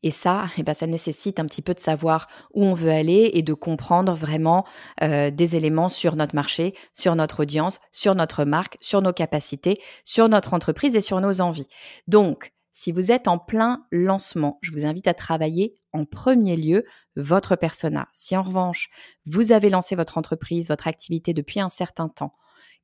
Et 0.04 0.10
ça, 0.10 0.48
eh 0.58 0.62
ben, 0.62 0.74
ça 0.74 0.86
nécessite 0.86 1.40
un 1.40 1.46
petit 1.46 1.62
peu 1.62 1.72
de 1.72 1.80
savoir 1.80 2.28
où 2.52 2.62
on 2.62 2.74
veut 2.74 2.90
aller 2.90 3.30
et 3.32 3.42
de 3.42 3.54
comprendre 3.54 4.12
vraiment 4.12 4.66
euh, 5.02 5.30
des 5.30 5.56
éléments 5.56 5.88
sur 5.88 6.14
notre 6.14 6.34
marché, 6.34 6.74
sur 6.92 7.16
notre 7.16 7.40
audience, 7.40 7.80
sur 7.90 8.14
notre 8.14 8.44
marque, 8.44 8.76
sur 8.82 9.00
nos 9.00 9.14
capacités, 9.14 9.80
sur 10.04 10.28
notre 10.28 10.52
entreprise 10.52 10.94
et 10.94 11.00
sur 11.00 11.22
nos 11.22 11.40
envies. 11.40 11.68
Donc, 12.06 12.52
si 12.70 12.92
vous 12.92 13.12
êtes 13.12 13.28
en 13.28 13.38
plein 13.38 13.86
lancement, 13.92 14.58
je 14.60 14.72
vous 14.72 14.84
invite 14.84 15.08
à 15.08 15.14
travailler 15.14 15.78
en 15.94 16.04
premier 16.04 16.56
lieu 16.56 16.84
votre 17.16 17.56
persona. 17.56 18.08
Si 18.12 18.36
en 18.36 18.42
revanche, 18.42 18.90
vous 19.24 19.52
avez 19.52 19.70
lancé 19.70 19.96
votre 19.96 20.18
entreprise, 20.18 20.68
votre 20.68 20.86
activité 20.86 21.32
depuis 21.32 21.60
un 21.60 21.70
certain 21.70 22.10
temps, 22.10 22.34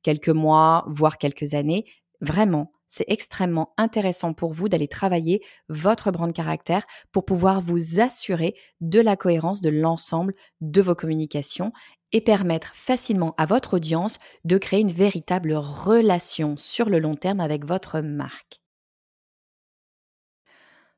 quelques 0.03 0.29
mois, 0.29 0.85
voire 0.87 1.17
quelques 1.17 1.53
années, 1.53 1.85
vraiment, 2.21 2.71
c'est 2.87 3.05
extrêmement 3.07 3.73
intéressant 3.77 4.33
pour 4.33 4.53
vous 4.53 4.67
d'aller 4.67 4.89
travailler 4.89 5.41
votre 5.69 6.11
brand 6.11 6.33
caractère 6.33 6.85
pour 7.13 7.23
pouvoir 7.23 7.61
vous 7.61 8.01
assurer 8.01 8.55
de 8.81 8.99
la 8.99 9.15
cohérence 9.15 9.61
de 9.61 9.69
l'ensemble 9.69 10.35
de 10.59 10.81
vos 10.81 10.95
communications 10.95 11.71
et 12.11 12.19
permettre 12.19 12.75
facilement 12.75 13.33
à 13.37 13.45
votre 13.45 13.75
audience 13.75 14.19
de 14.43 14.57
créer 14.57 14.81
une 14.81 14.91
véritable 14.91 15.53
relation 15.53 16.57
sur 16.57 16.89
le 16.89 16.99
long 16.99 17.15
terme 17.15 17.39
avec 17.39 17.65
votre 17.65 18.01
marque. 18.01 18.61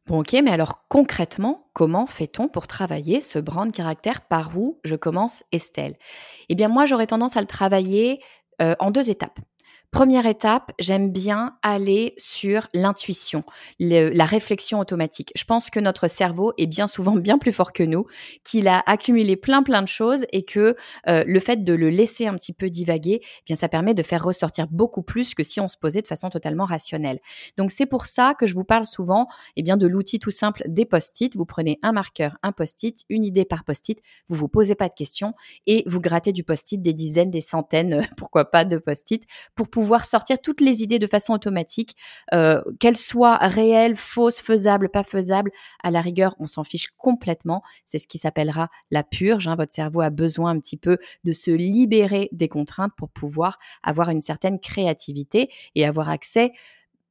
Bon 0.06 0.20
ok, 0.20 0.34
mais 0.44 0.52
alors 0.52 0.86
concrètement, 0.90 1.70
comment 1.72 2.08
fait-on 2.08 2.50
pour 2.50 2.68
travailler 2.68 3.22
ce 3.22 3.40
brand 3.40 3.72
caractère? 3.72 4.20
Par 4.22 4.58
où 4.58 4.80
je 4.84 4.96
commence 4.96 5.44
Estelle? 5.54 5.96
Eh 6.50 6.56
bien 6.56 6.68
moi 6.68 6.86
j'aurais 6.86 7.08
tendance 7.08 7.38
à 7.38 7.42
le 7.42 7.48
travailler 7.48 8.22
en 8.60 8.92
deux 8.92 9.10
étapes. 9.10 9.40
Première 9.94 10.26
étape, 10.26 10.72
j'aime 10.80 11.12
bien 11.12 11.56
aller 11.62 12.16
sur 12.18 12.68
l'intuition, 12.74 13.44
la 13.80 14.26
réflexion 14.26 14.80
automatique. 14.80 15.32
Je 15.36 15.44
pense 15.44 15.70
que 15.70 15.80
notre 15.80 16.08
cerveau 16.08 16.52
est 16.58 16.66
bien 16.66 16.88
souvent 16.88 17.16
bien 17.16 17.38
plus 17.38 17.52
fort 17.52 17.74
que 17.74 17.84
nous, 17.84 18.08
qu'il 18.44 18.68
a 18.68 18.82
accumulé 18.88 19.36
plein 19.36 19.62
plein 19.62 19.84
de 19.84 19.88
choses 19.88 20.26
et 20.32 20.46
que 20.46 20.76
euh, 21.08 21.24
le 21.28 21.40
fait 21.40 21.64
de 21.64 21.74
le 21.76 21.92
laisser 21.92 22.26
un 22.26 22.34
petit 22.34 22.54
peu 22.54 22.72
divaguer, 22.72 23.22
eh 23.22 23.44
bien 23.46 23.56
ça 23.56 23.70
permet 23.70 23.94
de 23.94 24.02
faire 24.02 24.24
ressortir 24.24 24.66
beaucoup 24.68 25.04
plus 25.04 25.36
que 25.36 25.44
si 25.44 25.60
on 25.60 25.68
se 25.68 25.78
posait 25.78 26.02
de 26.02 26.08
façon 26.08 26.30
totalement 26.30 26.66
rationnelle. 26.66 27.20
Donc 27.58 27.70
c'est 27.70 27.86
pour 27.86 28.08
ça 28.08 28.34
que 28.34 28.48
je 28.48 28.56
vous 28.56 28.64
parle 28.64 28.86
souvent 28.86 29.28
eh 29.58 29.62
bien 29.62 29.78
de 29.78 29.86
l'outil 29.86 30.18
tout 30.18 30.32
simple 30.32 30.64
des 30.66 30.86
post-it. 30.86 31.36
Vous 31.36 31.46
prenez 31.46 31.78
un 31.84 31.92
marqueur, 31.92 32.36
un 32.42 32.52
post-it, 32.52 33.04
une 33.10 33.24
idée 33.24 33.46
par 33.46 33.64
post-it, 33.64 34.02
vous 34.28 34.38
vous 34.38 34.48
posez 34.48 34.74
pas 34.74 34.90
de 34.90 34.96
questions 34.96 35.36
et 35.68 35.84
vous 35.86 36.00
grattez 36.00 36.34
du 36.34 36.44
post-it 36.44 36.82
des 36.82 36.94
dizaines, 36.96 37.30
des 37.30 37.42
centaines, 37.42 38.02
pourquoi 38.18 38.50
pas 38.50 38.66
de 38.66 38.78
post-it 38.78 39.24
pour 39.54 39.70
pouvoir 39.70 39.83
pouvoir 39.84 40.06
sortir 40.06 40.40
toutes 40.42 40.62
les 40.62 40.82
idées 40.82 40.98
de 40.98 41.08
façon 41.08 41.34
automatique, 41.34 41.98
euh, 42.34 42.62
qu'elles 42.80 42.98
soient 42.98 43.36
réelles, 43.36 43.98
fausses, 43.98 44.40
faisables, 44.40 44.88
pas 44.88 45.04
faisables. 45.04 45.52
À 45.84 45.92
la 45.92 46.00
rigueur, 46.00 46.36
on 46.40 46.48
s'en 46.48 46.64
fiche 46.64 46.88
complètement. 46.96 47.62
C'est 47.86 48.00
ce 48.00 48.08
qui 48.08 48.18
s'appellera 48.18 48.70
la 48.92 49.04
purge. 49.04 49.50
Hein. 49.50 49.58
Votre 49.58 49.74
cerveau 49.74 50.00
a 50.00 50.10
besoin 50.10 50.52
un 50.52 50.60
petit 50.60 50.78
peu 50.78 50.98
de 51.26 51.34
se 51.34 51.52
libérer 51.52 52.30
des 52.32 52.48
contraintes 52.48 52.94
pour 52.96 53.10
pouvoir 53.10 53.60
avoir 53.84 54.10
une 54.10 54.22
certaine 54.22 54.58
créativité 54.58 55.50
et 55.76 55.86
avoir 55.86 56.10
accès 56.10 56.54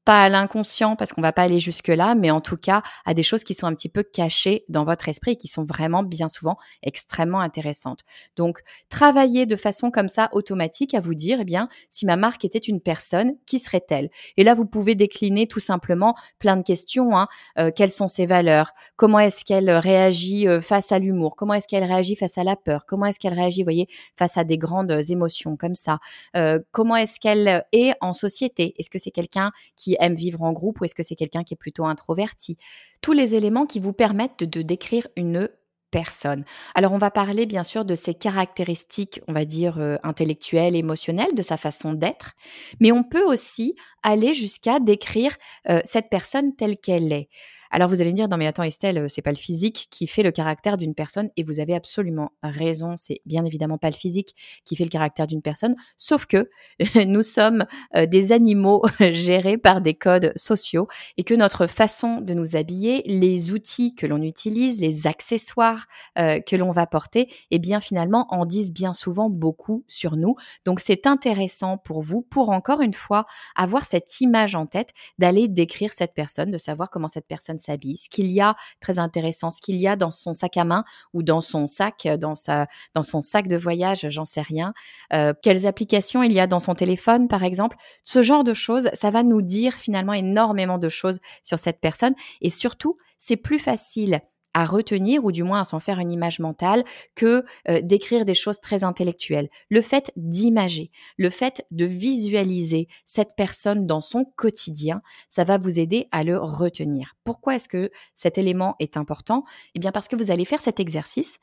pas 0.05 0.25
à 0.25 0.29
l'inconscient 0.29 0.97
parce 0.97 1.13
qu'on 1.13 1.23
va 1.23 1.33
pas 1.33 1.43
aller 1.43 1.61
jusque 1.61 1.89
là, 1.89 2.15
mais 2.15 2.31
en 2.31 2.41
tout 2.41 2.57
cas 2.57 2.83
à 3.05 3.15
des 3.15 3.23
choses 3.23 3.45
qui 3.45 3.55
sont 3.55 3.67
un 3.67 3.75
petit 3.75 3.89
peu 3.89 4.03
cachées 4.03 4.65
dans 4.69 4.85
votre 4.85 5.09
esprit 5.09 5.33
et 5.33 5.37
qui 5.37 5.49
sont 5.49 5.65
vraiment 5.65 6.03
bien 6.03 6.29
souvent 6.29 6.57
extrêmement 6.83 7.41
intéressantes. 7.41 8.01
Donc 8.37 8.61
travailler 8.89 9.47
de 9.47 9.57
façon 9.57 9.91
comme 9.91 10.09
ça 10.09 10.29
automatique 10.33 10.95
à 10.95 11.01
vous 11.01 11.15
dire, 11.15 11.39
eh 11.41 11.45
bien, 11.45 11.69
si 11.91 12.07
ma 12.07 12.17
marque 12.17 12.45
était 12.45 12.59
une 12.59 12.81
personne, 12.81 13.35
qui 13.47 13.59
serait-elle? 13.59 14.11
Et 14.37 14.45
là, 14.45 14.55
vous 14.55 14.67
pouvez 14.67 14.95
décliner 14.95 15.47
tout 15.47 15.61
simplement 15.61 16.15
plein 16.39 16.57
de 16.57 16.63
questions. 16.63 17.17
Hein. 17.17 17.29
Euh, 17.59 17.71
quelles 17.75 17.91
sont 17.91 18.09
ses 18.09 18.27
valeurs? 18.27 18.73
Comment 18.97 19.19
est-ce 19.19 19.45
qu'elle 19.45 19.71
réagit 19.71 20.49
euh, 20.49 20.61
face 20.61 20.93
à 20.93 20.99
l'humour? 20.99 21.37
Comment 21.37 21.55
est-ce 21.55 21.69
qu'elle 21.69 21.85
réagit 21.85 22.17
face 22.17 22.39
à 22.39 22.45
la 22.45 22.57
peur? 22.57 22.87
Comment 22.87 23.07
est-ce 23.07 23.19
qu'elle 23.19 23.35
réagit, 23.35 23.63
vous 23.63 23.67
voyez, 23.67 23.89
face 24.17 24.37
à 24.37 24.45
des 24.45 24.59
grandes 24.59 24.93
émotions 25.11 25.57
comme 25.57 25.75
ça? 25.75 25.99
Euh, 26.37 26.59
Comment 26.71 26.97
est-ce 26.97 27.21
qu'elle 27.21 27.65
est 27.73 27.95
en 28.01 28.13
société? 28.13 28.75
Est-ce 28.79 28.91
que 28.91 28.99
c'est 28.99 29.11
quelqu'un 29.11 29.53
qui 29.77 29.92
aime 30.01 30.15
vivre 30.15 30.43
en 30.43 30.53
groupe 30.53 30.81
ou 30.81 30.85
est-ce 30.85 30.95
que 30.95 31.03
c'est 31.03 31.17
quelqu'un 31.17 31.45
qui 31.45 31.55
est 31.55 31.57
plutôt 31.57 31.85
introverti? 31.85 32.59
Tous 33.01 33.13
les 33.13 33.35
éléments 33.35 33.67
qui 33.67 33.81
vous 33.81 33.93
permettent 33.93 34.45
de 34.45 34.63
décrire 34.63 35.07
une 35.17 35.49
personne. 35.93 36.45
Alors 36.75 36.93
on 36.93 36.99
va 36.99 37.13
parler 37.13 37.47
bien 37.47 37.63
sûr 37.63 37.85
de 37.85 37.95
ses 37.95 38.15
caractéristiques, 38.15 39.21
on 39.29 39.33
va 39.33 39.45
dire 39.45 39.79
euh, 39.79 39.97
intellectuelles, 40.03 40.75
émotionnelles, 40.75 41.35
de 41.35 41.43
sa 41.43 41.57
façon 41.57 41.93
d'être, 41.93 42.33
mais 42.81 42.91
on 42.91 43.05
peut 43.05 43.23
aussi 43.23 43.77
aller 44.03 44.35
jusqu'à 44.35 44.81
décrire 44.81 45.37
euh, 45.69 45.81
cette 45.85 46.09
personne 46.09 46.57
telle 46.57 46.79
qu'elle 46.79 47.13
est. 47.13 47.29
Alors 47.75 47.89
vous 47.89 48.03
allez 48.03 48.11
me 48.11 48.17
dire, 48.17 48.29
non 48.29 48.37
mais 48.37 48.47
attends 48.47 48.65
Estelle, 48.65 48.99
euh, 48.99 49.07
c'est 49.09 49.23
pas 49.23 49.31
le 49.31 49.37
physique 49.37 49.89
qui 49.91 50.07
fait 50.07 50.23
le 50.23 50.31
caractère 50.31 50.77
d'une 50.77 50.95
personne 50.95 51.31
et 51.39 51.43
vous 51.43 51.59
avez 51.59 51.75
absolument 51.75 52.33
raison, 52.43 52.97
c'est 52.99 53.23
bien 53.25 53.47
évidemment 53.47 53.79
pas 53.79 53.89
le 53.89 53.97
physique 53.97 54.37
qui 54.67 54.77
fait 54.77 54.85
le 54.85 54.91
caractère 54.91 55.27
d'une 55.27 55.41
personne, 55.41 55.75
sauf 55.97 56.27
que 56.27 56.51
nous 57.07 57.23
sommes 57.23 57.65
euh, 57.97 58.05
des 58.05 58.33
animaux 58.33 58.83
gérés 59.01 59.57
par 59.57 59.81
des 59.81 59.95
codes 59.95 60.35
sociaux 60.37 60.87
et 61.17 61.25
que 61.25 61.33
notre 61.33 61.67
façon 61.67 62.21
de 62.21 62.35
nous 62.35 62.57
habiller, 62.57 63.05
les 63.07 63.53
outils 63.53 63.95
que 63.95 64.07
l'on 64.07 64.21
utilise, 64.21 64.83
les 64.83 65.07
accessoires 65.07 65.87
euh, 66.19 66.41
que 66.41 66.57
l'on 66.57 66.73
va 66.73 66.87
porter, 66.87 67.33
eh 67.51 67.59
bien 67.59 67.81
finalement 67.81 68.27
en 68.29 68.45
disent 68.45 68.75
bien 68.75 68.93
souvent 68.93 69.31
beaucoup 69.31 69.83
sur 69.89 70.17
nous. 70.17 70.37
Donc 70.67 70.81
c'est 70.81 71.07
intéressant 71.07 71.79
pour 71.79 72.03
vous, 72.03 72.21
pour 72.21 72.51
encore 72.51 72.83
une 72.83 72.93
fois 72.93 73.25
avoir 73.57 73.87
cette 73.87 74.21
image 74.21 74.55
en 74.55 74.67
tête, 74.67 74.91
d'aller 75.19 75.49
décrire 75.49 75.95
cette 75.95 76.13
personne, 76.13 76.51
de 76.51 76.59
savoir 76.59 76.91
comment 76.91 77.09
cette 77.09 77.27
personne 77.27 77.61
s'habille, 77.63 77.97
ce 77.97 78.09
qu'il 78.09 78.27
y 78.27 78.41
a 78.41 78.57
très 78.81 78.99
intéressant, 78.99 79.51
ce 79.51 79.61
qu'il 79.61 79.77
y 79.77 79.89
a 79.89 79.97
dans 79.97 80.11
son 80.11 80.35
sac 80.35 80.57
à 80.57 80.65
main 80.65 80.85
ou 81.15 81.23
dans 81.23 81.41
son 81.41 81.67
sac, 81.67 82.07
euh, 82.07 82.17
dans 82.17 82.35
sa, 82.35 82.67
dans 82.95 83.03
son 83.03 83.21
sac 83.21 83.49
de 83.49 83.57
voyage, 83.57 84.07
j'en 84.11 84.25
sais 84.25 84.43
rien. 84.43 84.75
Euh, 85.13 85.33
quelles 85.43 85.67
applications 85.67 86.23
il 86.23 86.33
y 86.33 86.41
a 86.41 86.47
dans 86.47 86.61
son 86.61 86.75
téléphone, 86.75 87.29
par 87.29 87.45
exemple? 87.45 87.77
Ce 88.05 88.23
genre 88.23 88.45
de 88.45 88.55
choses, 88.55 88.91
ça 88.93 89.11
va 89.11 89.23
nous 89.23 89.43
dire 89.43 89.75
finalement 89.75 90.13
énormément 90.13 90.79
de 90.79 90.89
choses 90.89 91.21
sur 91.43 91.59
cette 91.59 91.81
personne 91.81 92.15
et 92.41 92.51
surtout, 92.51 92.99
c'est 93.19 93.37
plus 93.37 93.59
facile 93.59 94.21
à 94.55 94.65
retenir 94.65 95.25
ou 95.25 95.33
du 95.33 95.43
moins 95.43 95.61
à 95.61 95.65
s'en 95.65 95.81
faire 95.81 95.99
une 95.99 96.13
image 96.13 96.39
mentale 96.39 96.85
que 97.15 97.45
euh, 97.69 97.81
d'écrire 97.83 98.25
des 98.25 98.35
choses 98.35 98.61
très 98.61 98.85
intellectuelles. 98.85 99.49
Le 99.71 99.83
fait 99.83 100.13
d'imager, 100.17 100.91
le 101.17 101.31
fait 101.31 101.67
de 101.71 101.85
visualiser 101.85 102.89
cette 103.07 103.35
personne 103.37 103.87
dans 103.87 104.01
son 104.01 104.25
quotidien, 104.25 105.03
ça 105.29 105.45
va 105.45 105.59
vous 105.59 105.81
aider 105.81 106.09
à 106.13 106.25
le 106.25 106.39
retenir. 106.39 107.15
Pourquoi 107.25 107.57
est-ce 107.57 107.69
que 107.69 107.91
cet 108.15 108.39
élément 108.39 108.77
est 108.79 108.97
important? 108.97 109.45
Eh 109.75 109.79
bien 109.79 109.93
parce 109.93 110.09
que 110.09 110.17
vous 110.17 110.31
allez 110.31 110.45
faire 110.45 110.61
cet 110.61 110.81
exercice, 110.81 111.39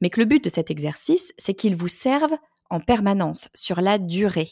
mais 0.00 0.10
que 0.10 0.20
le 0.20 0.26
but 0.26 0.42
de 0.42 0.48
cet 0.48 0.70
exercice, 0.70 1.32
c'est 1.38 1.54
qu'il 1.54 1.76
vous 1.76 1.88
serve 1.88 2.32
en 2.70 2.80
permanence, 2.80 3.48
sur 3.54 3.80
la 3.80 3.98
durée. 3.98 4.48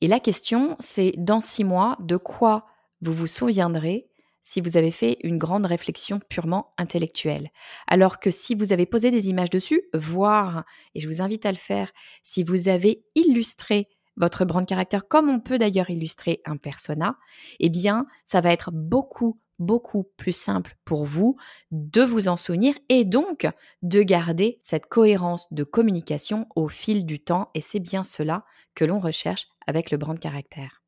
Et 0.00 0.06
la 0.06 0.20
question, 0.20 0.76
c'est 0.80 1.14
dans 1.16 1.40
six 1.40 1.64
mois, 1.64 1.96
de 2.00 2.16
quoi 2.16 2.66
vous 3.00 3.14
vous 3.14 3.26
souviendrez 3.26 4.06
si 4.44 4.60
vous 4.60 4.76
avez 4.76 4.92
fait 4.92 5.18
une 5.24 5.38
grande 5.38 5.66
réflexion 5.66 6.20
purement 6.28 6.72
intellectuelle. 6.78 7.48
Alors 7.88 8.20
que 8.20 8.30
si 8.30 8.54
vous 8.54 8.72
avez 8.72 8.86
posé 8.86 9.10
des 9.10 9.28
images 9.28 9.50
dessus, 9.50 9.82
voire, 9.92 10.64
et 10.94 11.00
je 11.00 11.08
vous 11.08 11.20
invite 11.20 11.46
à 11.46 11.50
le 11.50 11.58
faire, 11.58 11.90
si 12.22 12.44
vous 12.44 12.68
avez 12.68 13.04
illustré 13.16 13.88
votre 14.16 14.44
brand 14.44 14.64
caractère 14.64 15.08
comme 15.08 15.28
on 15.28 15.40
peut 15.40 15.58
d'ailleurs 15.58 15.90
illustrer 15.90 16.40
un 16.44 16.56
persona, 16.56 17.16
eh 17.58 17.68
bien, 17.68 18.06
ça 18.24 18.40
va 18.40 18.52
être 18.52 18.70
beaucoup 18.72 19.40
beaucoup 19.60 20.04
plus 20.16 20.36
simple 20.36 20.76
pour 20.84 21.04
vous 21.04 21.36
de 21.70 22.02
vous 22.02 22.26
en 22.28 22.36
souvenir 22.36 22.74
et 22.88 23.04
donc 23.04 23.46
de 23.82 24.02
garder 24.02 24.58
cette 24.62 24.86
cohérence 24.86 25.52
de 25.52 25.62
communication 25.64 26.46
au 26.56 26.68
fil 26.68 27.06
du 27.06 27.20
temps 27.20 27.50
et 27.54 27.60
c'est 27.60 27.80
bien 27.80 28.02
cela 28.02 28.44
que 28.74 28.84
l'on 28.84 28.98
recherche 28.98 29.46
avec 29.66 29.92
le 29.92 29.96
brand 29.96 30.18
caractère. 30.18 30.83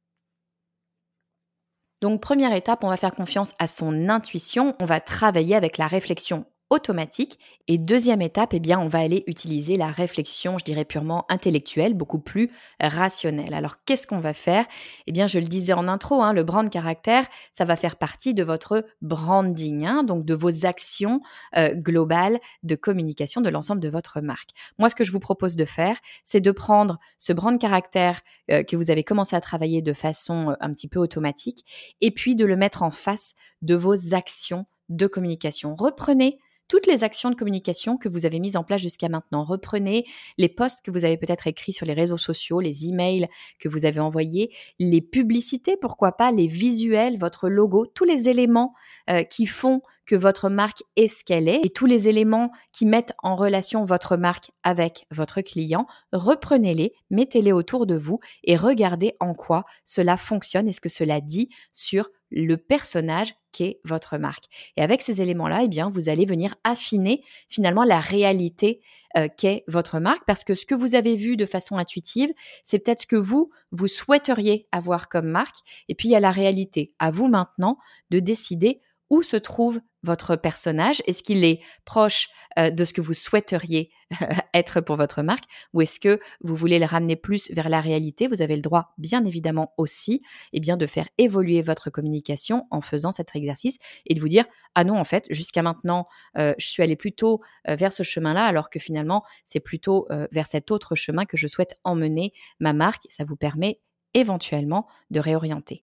Donc 2.03 2.21
première 2.21 2.53
étape, 2.53 2.85
on 2.85 2.89
va 2.89 2.97
faire 2.97 3.15
confiance 3.15 3.55
à 3.59 3.67
son 3.67 4.09
intuition, 4.09 4.75
on 4.81 4.85
va 4.85 5.01
travailler 5.01 5.57
avec 5.57 5.79
la 5.79 5.87
réflexion 5.87 6.45
automatique. 6.71 7.39
Et 7.69 7.79
deuxième 7.79 8.23
étape, 8.23 8.55
eh 8.55 8.61
bien, 8.61 8.79
on 8.79 8.89
va 8.89 8.99
aller 8.99 9.25
utiliser 9.27 9.77
la 9.77 9.89
réflexion, 9.89 10.59
je 10.59 10.65
dirais 10.65 10.85
purement 10.85 11.25
intellectuelle, 11.29 11.95
beaucoup 11.95 12.19
plus 12.19 12.51
rationnelle. 12.81 13.55
Alors, 13.55 13.85
qu'est-ce 13.85 14.07
qu'on 14.07 14.19
va 14.19 14.33
faire? 14.33 14.67
Eh 15.07 15.13
bien, 15.13 15.27
je 15.27 15.39
le 15.39 15.47
disais 15.47 15.73
en 15.73 15.89
intro, 15.89 16.23
hein, 16.23 16.33
le 16.33 16.43
brand 16.43 16.69
caractère, 16.69 17.27
ça 17.53 17.65
va 17.65 17.77
faire 17.77 17.97
partie 17.97 18.35
de 18.35 18.43
votre 18.43 18.85
branding, 19.01 19.87
hein, 19.87 20.03
donc 20.03 20.25
de 20.25 20.35
vos 20.35 20.67
actions 20.67 21.21
euh, 21.57 21.75
globales 21.75 22.39
de 22.63 22.75
communication 22.75 23.41
de 23.41 23.49
l'ensemble 23.49 23.81
de 23.81 23.89
votre 23.89 24.21
marque. 24.21 24.51
Moi, 24.79 24.91
ce 24.91 24.95
que 24.95 25.05
je 25.05 25.13
vous 25.13 25.21
propose 25.21 25.57
de 25.57 25.65
faire, 25.65 25.99
c'est 26.25 26.41
de 26.41 26.51
prendre 26.51 26.99
ce 27.19 27.33
brand 27.33 27.59
caractère 27.61 28.23
euh, 28.51 28.63
que 28.63 28.77
vous 28.77 28.91
avez 28.91 29.05
commencé 29.05 29.37
à 29.37 29.41
travailler 29.41 29.83
de 29.83 29.93
façon 29.93 30.51
euh, 30.51 30.55
un 30.61 30.73
petit 30.73 30.89
peu 30.89 30.99
automatique, 30.99 31.65
et 32.01 32.11
puis 32.11 32.35
de 32.35 32.45
le 32.45 32.57
mettre 32.57 32.83
en 32.83 32.91
face 32.91 33.35
de 33.63 33.75
vos 33.75 34.15
actions 34.15 34.67
de 34.89 35.07
communication. 35.07 35.75
Reprenez 35.75 36.39
toutes 36.69 36.87
les 36.87 37.05
actions 37.05 37.31
de 37.31 37.35
communication 37.35 37.97
que 37.97 38.09
vous 38.09 38.27
avez 38.27 38.41
mises 38.41 38.57
en 38.57 38.65
place 38.65 38.83
jusqu'à 38.83 39.09
maintenant. 39.09 39.45
Reprenez 39.45 40.07
les 40.39 40.49
posts 40.49 40.85
que 40.85 40.91
vous 40.91 41.05
avez 41.05 41.17
peut-être 41.17 41.47
écrits 41.47 41.73
sur 41.73 41.87
les 41.87 41.95
réseaux 41.95 42.17
sociaux, 42.17 42.61
les 42.61 42.87
emails 42.89 43.29
que 43.59 43.69
vous 43.69 43.85
avez 43.87 44.01
envoyés, 44.01 44.55
les 44.79 45.01
publicités, 45.01 45.77
pourquoi 45.77 46.13
pas, 46.13 46.33
les 46.33 46.47
visuels, 46.47 47.19
votre 47.19 47.49
logo, 47.49 47.87
tous 47.87 48.05
les 48.05 48.29
éléments 48.29 48.75
euh, 49.11 49.23
qui 49.23 49.47
font 49.47 49.81
que 50.07 50.17
votre 50.17 50.49
marque 50.49 50.83
est 50.95 51.09
ce 51.09 51.25
qu'elle 51.25 51.49
est 51.49 51.61
et 51.65 51.71
tous 51.71 51.87
les 51.87 52.09
éléments 52.09 52.53
qui 52.73 52.87
mettent 52.87 53.13
en 53.23 53.35
relation 53.35 53.85
votre 53.85 54.17
marque 54.17 54.53
avec 54.63 55.07
votre 55.11 55.41
client, 55.41 55.87
reprenez-les, 56.13 56.93
mettez-les 57.11 57.53
autour 57.53 57.87
de 57.87 57.97
vous 57.97 58.21
et 58.45 58.57
regardez 58.57 59.15
en 59.21 59.35
quoi 59.35 59.65
cela 59.85 60.17
fonctionne 60.17 60.69
et 60.69 60.73
ce 60.73 60.81
que 60.81 60.89
cela 60.89 61.21
dit 61.21 61.49
sur 61.73 62.09
le 62.31 62.57
personnage 62.57 63.35
qu'est 63.53 63.81
votre 63.85 64.19
marque. 64.19 64.45
Et 64.77 64.83
avec 64.83 65.03
ces 65.03 65.23
éléments-là, 65.23 65.61
eh 65.65 65.69
bien, 65.69 65.89
vous 65.89 66.09
allez 66.09 66.27
venir 66.27 66.55
affiner 66.65 67.23
finalement 67.49 67.85
la 67.85 68.01
réalité 68.01 68.81
euh, 69.17 69.29
qu'est 69.35 69.65
votre 69.67 69.99
marque 69.99 70.25
parce 70.27 70.45
que 70.45 70.55
ce 70.55 70.67
que 70.67 70.75
vous 70.75 70.95
avez 70.95 71.17
vu 71.17 71.37
de 71.37 71.47
façon 71.47 71.77
intuitive, 71.79 72.33
c'est 72.65 72.79
peut-être 72.79 73.03
ce 73.03 73.07
que 73.07 73.17
vous, 73.17 73.51
vous 73.71 73.89
souhaiteriez 73.89 74.69
avoir 74.73 75.09
comme 75.09 75.29
marque. 75.29 75.57
Et 75.89 75.95
puis, 75.95 76.09
il 76.09 76.13
y 76.13 76.17
a 76.17 76.21
la 76.21 76.33
réalité. 76.33 76.93
À 76.99 77.11
vous 77.11 77.29
maintenant 77.29 77.79
de 78.11 78.21
décider 78.21 78.81
où 79.09 79.23
se 79.23 79.37
trouve 79.37 79.81
votre 80.07 80.37
personnage? 80.37 81.03
Est-ce 81.07 81.23
qu'il 81.23 81.45
est 81.45 81.61
proche 81.85 82.29
euh, 82.59 82.71
de 82.71 82.85
ce 82.85 82.95
que 82.95 83.03
vous 83.03 83.13
souhaiteriez 83.13 83.91
être 84.55 84.81
pour 84.81 84.97
votre 84.97 85.23
marque? 85.23 85.45
Ou 85.75 85.83
est-ce 85.83 86.01
que 86.01 86.19
vous 86.41 86.57
voulez 86.57 86.79
le 86.79 86.87
ramener 86.87 87.17
plus 87.17 87.51
vers 87.51 87.69
la 87.69 87.83
réalité? 87.83 88.29
Vous 88.29 88.41
avez 88.41 88.57
le 88.57 88.63
droit, 88.63 88.95
bien 88.97 89.25
évidemment 89.25 89.75
aussi, 89.77 90.23
eh 90.53 90.61
de 90.61 90.87
faire 90.87 91.09
évoluer 91.19 91.63
votre 91.63 91.91
communication 91.91 92.67
en 92.71 92.81
faisant 92.81 93.13
cet 93.13 93.37
exercice 93.37 93.79
et 94.07 94.15
de 94.15 94.21
vous 94.21 94.29
dire 94.29 94.45
ah 94.75 94.83
non 94.83 94.99
en 94.99 95.05
fait 95.05 95.27
jusqu'à 95.31 95.63
maintenant 95.63 96.09
euh, 96.37 96.55
je 96.59 96.67
suis 96.67 96.83
allé 96.83 96.97
plutôt 96.97 97.41
euh, 97.69 97.77
vers 97.77 97.93
ce 97.93 98.03
chemin-là 98.03 98.45
alors 98.45 98.69
que 98.69 98.81
finalement 98.81 99.23
c'est 99.45 99.61
plutôt 99.61 100.09
vers 100.33 100.47
cet 100.47 100.71
autre 100.71 100.95
chemin 100.95 101.25
que 101.25 101.37
je 101.37 101.47
souhaite 101.47 101.79
emmener 101.85 102.33
ma 102.59 102.73
marque. 102.73 103.07
Ça 103.11 103.25
vous 103.25 103.37
permet 103.37 103.81
éventuellement 104.15 104.87
de 105.11 105.21
réorienter. 105.21 105.86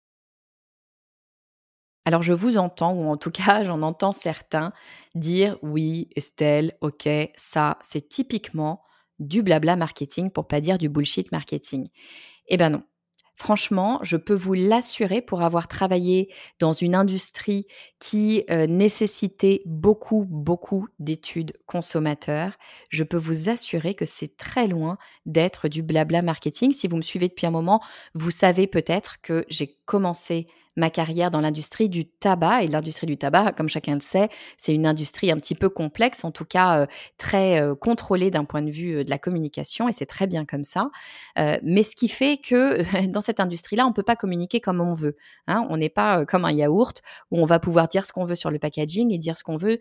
Alors 2.06 2.24
je 2.24 2.34
vous 2.34 2.58
entends, 2.58 2.94
ou 2.94 3.10
en 3.10 3.18
tout 3.18 3.32
cas 3.32 3.64
j'en 3.66 3.82
entends 3.82 4.12
certains 4.12 4.74
dire 5.16 5.58
oui 5.62 6.10
Estelle, 6.16 6.74
ok, 6.82 7.08
ça 7.36 7.78
c'est 7.82 8.10
typiquement 8.10 8.84
du 9.20 9.44
blabla 9.44 9.76
marketing 9.76 10.32
pour 10.32 10.48
pas 10.48 10.62
dire 10.62 10.78
du 10.78 10.90
bullshit 10.90 11.32
marketing. 11.32 11.90
Eh 12.48 12.58
ben 12.58 12.70
non. 12.70 12.84
Franchement, 13.36 13.98
je 14.04 14.18
peux 14.18 14.36
vous 14.36 14.54
l'assurer 14.54 15.20
pour 15.20 15.42
avoir 15.42 15.68
travaillé 15.68 16.32
dans 16.60 16.74
une 16.74 16.94
industrie 16.94 17.66
qui 17.98 18.44
euh, 18.52 18.68
nécessitait 18.68 19.64
beaucoup, 19.66 20.28
beaucoup 20.30 20.88
d'études 21.00 21.54
consommateurs. 21.66 22.52
Je 22.90 23.04
peux 23.04 23.18
vous 23.18 23.50
assurer 23.50 23.96
que 23.96 24.06
c'est 24.06 24.38
très 24.38 24.68
loin 24.68 25.00
d'être 25.26 25.70
du 25.70 25.82
blabla 25.82 26.22
marketing. 26.22 26.72
Si 26.72 26.88
vous 26.88 26.98
me 26.98 27.02
suivez 27.02 27.30
depuis 27.30 27.48
un 27.48 27.52
moment, 27.52 27.82
vous 28.14 28.30
savez 28.30 28.68
peut-être 28.68 29.22
que 29.22 29.44
j'ai 29.50 29.80
commencé 29.86 30.46
ma 30.76 30.90
carrière 30.90 31.32
dans 31.32 31.42
l'industrie 31.42 31.90
du 31.90 32.06
tabac. 32.06 32.64
Et 32.64 32.68
l'industrie 32.68 33.08
du 33.08 33.18
tabac, 33.18 33.54
comme 33.54 33.70
chacun 33.70 33.94
le 33.94 34.00
sait, 34.00 34.30
c'est 34.58 34.74
une 34.74 34.86
industrie 34.86 35.32
un 35.32 35.38
petit 35.38 35.56
peu 35.56 35.70
complexe, 35.70 36.24
en 36.24 36.32
tout 36.32 36.46
cas 36.46 36.82
euh, 36.82 36.86
très 37.18 37.62
euh, 37.62 37.76
contrôlée 37.76 38.32
d'un 38.32 38.46
point 38.46 38.62
de 38.62 38.72
vue 38.72 38.98
euh, 38.98 39.04
de 39.04 39.10
la 39.10 39.18
communication, 39.18 39.90
et 39.90 39.94
c'est 39.94 40.06
très 40.06 40.28
bien 40.28 40.46
comme 40.46 40.64
ça. 40.64 40.90
mais 41.64 41.84
ce 41.84 41.96
qui 41.96 42.10
fait 42.10 42.38
que 42.38 43.08
dans 43.08 43.22
cette 43.22 43.40
industrie-là, 43.40 43.86
on 43.86 43.90
ne 43.90 43.94
peut 43.94 44.04
pas 44.04 44.16
communiquer 44.16 44.60
comme 44.60 44.82
on 44.82 44.94
veut. 44.94 45.18
Hein. 45.48 45.66
On 45.70 45.78
n'est 45.78 45.90
pas 45.90 46.26
comme 46.26 46.46
un 46.46 46.52
yaourt 46.52 47.02
où 47.32 47.40
on 47.40 47.46
va 47.46 47.60
pouvoir 47.60 47.88
dire 47.88 48.06
ce 48.06 48.12
qu'on 48.12 48.26
veut 48.26 48.36
sur 48.36 48.52
le 48.52 48.60
packaging 48.60 49.12
et 49.12 49.18
dire 49.18 49.38
ce 49.38 49.44
qu'on 49.44 49.58
veut 49.58 49.80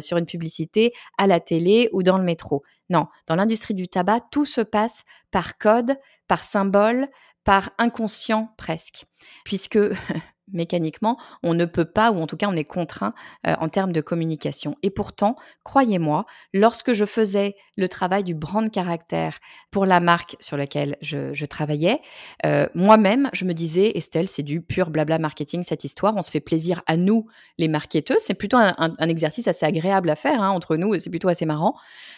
sur 0.00 0.16
une 0.16 0.26
publicité 0.26 0.92
à 1.16 1.26
la 1.26 1.40
télé 1.40 1.88
ou 1.92 2.02
dans 2.02 2.18
le 2.18 2.24
métro. 2.24 2.62
Non, 2.90 3.06
dans 3.26 3.36
l'industrie 3.36 3.74
du 3.74 3.88
tabac, 3.88 4.20
tout 4.30 4.46
se 4.46 4.60
passe 4.60 5.04
par 5.30 5.58
code, 5.58 5.98
par 6.26 6.42
symbole, 6.42 7.08
par 7.48 7.70
inconscient 7.78 8.52
presque, 8.58 9.06
puisque 9.42 9.78
mécaniquement, 10.52 11.18
on 11.42 11.54
ne 11.54 11.64
peut 11.64 11.84
pas, 11.84 12.10
ou 12.10 12.18
en 12.18 12.26
tout 12.26 12.36
cas 12.36 12.48
on 12.48 12.56
est 12.56 12.64
contraint 12.64 13.14
euh, 13.46 13.54
en 13.60 13.68
termes 13.68 13.92
de 13.92 14.00
communication. 14.00 14.76
Et 14.82 14.90
pourtant, 14.90 15.36
croyez-moi, 15.64 16.26
lorsque 16.52 16.92
je 16.92 17.04
faisais 17.04 17.56
le 17.76 17.88
travail 17.88 18.24
du 18.24 18.34
brand 18.34 18.70
caractère 18.70 19.38
pour 19.70 19.86
la 19.86 20.00
marque 20.00 20.36
sur 20.40 20.56
laquelle 20.56 20.96
je, 21.00 21.44
travaillais, 21.44 22.00
euh, 22.44 22.66
moi-même, 22.74 23.30
je 23.32 23.44
me 23.44 23.54
disais, 23.54 23.92
Estelle, 23.94 24.28
c'est 24.28 24.42
du 24.42 24.60
pur 24.60 24.90
blabla 24.90 25.18
marketing 25.18 25.62
cette 25.64 25.84
histoire, 25.84 26.14
on 26.16 26.22
se 26.22 26.30
fait 26.30 26.40
plaisir 26.40 26.82
à 26.86 26.96
nous, 26.96 27.26
les 27.58 27.68
marketeurs, 27.68 28.18
c'est 28.20 28.34
plutôt 28.34 28.56
un, 28.56 28.96
exercice 29.00 29.48
assez 29.48 29.64
agréable 29.64 30.10
à 30.10 30.16
faire 30.16 30.42
hein, 30.42 30.50
entre 30.50 30.76
nous, 30.76 30.98
c'est 30.98 31.10
plutôt 31.10 31.28
assez 31.28 31.46
marrant, 31.46 31.74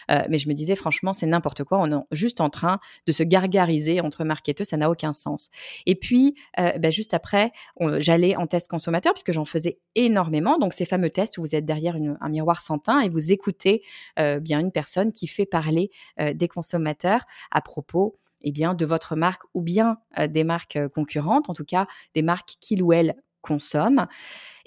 euh, 0.09 0.21
mais 0.29 0.39
je 0.39 0.49
me 0.49 0.53
disais, 0.53 0.75
franchement, 0.75 1.13
c'est 1.13 1.25
n'importe 1.25 1.63
quoi, 1.63 1.79
on 1.79 1.91
est 1.91 2.03
juste 2.11 2.41
en 2.41 2.49
train 2.49 2.79
de 3.07 3.11
se 3.11 3.23
gargariser 3.23 4.01
entre 4.01 4.23
marketeurs, 4.23 4.65
ça 4.65 4.77
n'a 4.77 4.89
aucun 4.89 5.13
sens. 5.13 5.49
Et 5.85 5.95
puis, 5.95 6.35
ben, 6.57 6.91
juste 6.91 7.13
après, 7.13 7.51
j'allais 7.99 8.20
en 8.35 8.47
test 8.47 8.67
consommateur 8.69 9.13
puisque 9.13 9.31
j'en 9.31 9.45
faisais 9.45 9.79
énormément. 9.95 10.57
Donc 10.57 10.73
ces 10.73 10.85
fameux 10.85 11.09
tests 11.09 11.37
où 11.37 11.41
vous 11.41 11.55
êtes 11.55 11.65
derrière 11.65 11.95
un 11.95 12.29
miroir 12.29 12.61
sans 12.61 12.79
teint 12.79 13.01
et 13.01 13.09
vous 13.09 13.31
écoutez 13.31 13.83
euh, 14.19 14.39
bien 14.39 14.59
une 14.59 14.71
personne 14.71 15.11
qui 15.11 15.27
fait 15.27 15.45
parler 15.45 15.91
euh, 16.19 16.33
des 16.33 16.47
consommateurs 16.47 17.21
à 17.51 17.61
propos 17.61 18.17
eh 18.43 18.51
bien, 18.51 18.73
de 18.73 18.85
votre 18.85 19.15
marque 19.15 19.43
ou 19.53 19.61
bien 19.61 19.97
euh, 20.17 20.27
des 20.27 20.43
marques 20.43 20.79
concurrentes, 20.89 21.49
en 21.49 21.53
tout 21.53 21.65
cas 21.65 21.87
des 22.15 22.21
marques 22.21 22.55
qu'il 22.59 22.81
ou 22.81 22.93
elle 22.93 23.15
consomme 23.41 24.07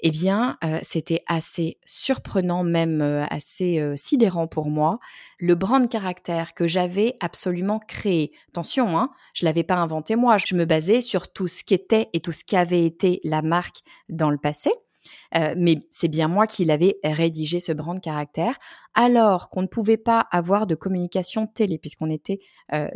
eh 0.01 0.11
bien, 0.11 0.57
c'était 0.83 1.23
assez 1.25 1.79
surprenant, 1.85 2.63
même 2.63 3.01
assez 3.29 3.81
sidérant 3.95 4.45
pour 4.45 4.69
moi. 4.69 4.99
Le 5.39 5.55
brand 5.55 5.89
caractère 5.89 6.53
que 6.53 6.67
j'avais 6.67 7.15
absolument 7.21 7.79
créé. 7.79 8.31
Attention, 8.49 8.99
hein, 8.99 9.11
je 9.33 9.45
l'avais 9.45 9.63
pas 9.63 9.75
inventé 9.75 10.15
moi. 10.15 10.37
Je 10.37 10.53
me 10.53 10.65
basais 10.65 11.01
sur 11.01 11.31
tout 11.31 11.47
ce 11.47 11.63
qu'était 11.63 12.09
et 12.13 12.19
tout 12.19 12.33
ce 12.33 12.43
qu'avait 12.43 12.85
été 12.85 13.19
la 13.23 13.41
marque 13.41 13.79
dans 14.09 14.29
le 14.29 14.37
passé. 14.37 14.69
mais 15.33 15.79
c'est 15.91 16.07
bien 16.07 16.27
moi 16.27 16.45
qui 16.45 16.65
l'avais 16.65 16.97
rédigé 17.03 17.59
ce 17.59 17.71
brand 17.71 17.99
caractère, 17.99 18.57
alors 18.93 19.49
qu'on 19.49 19.61
ne 19.61 19.67
pouvait 19.67 19.97
pas 19.97 20.27
avoir 20.31 20.67
de 20.67 20.75
communication 20.75 21.47
télé, 21.47 21.77
puisqu'on 21.77 22.09
était 22.09 22.39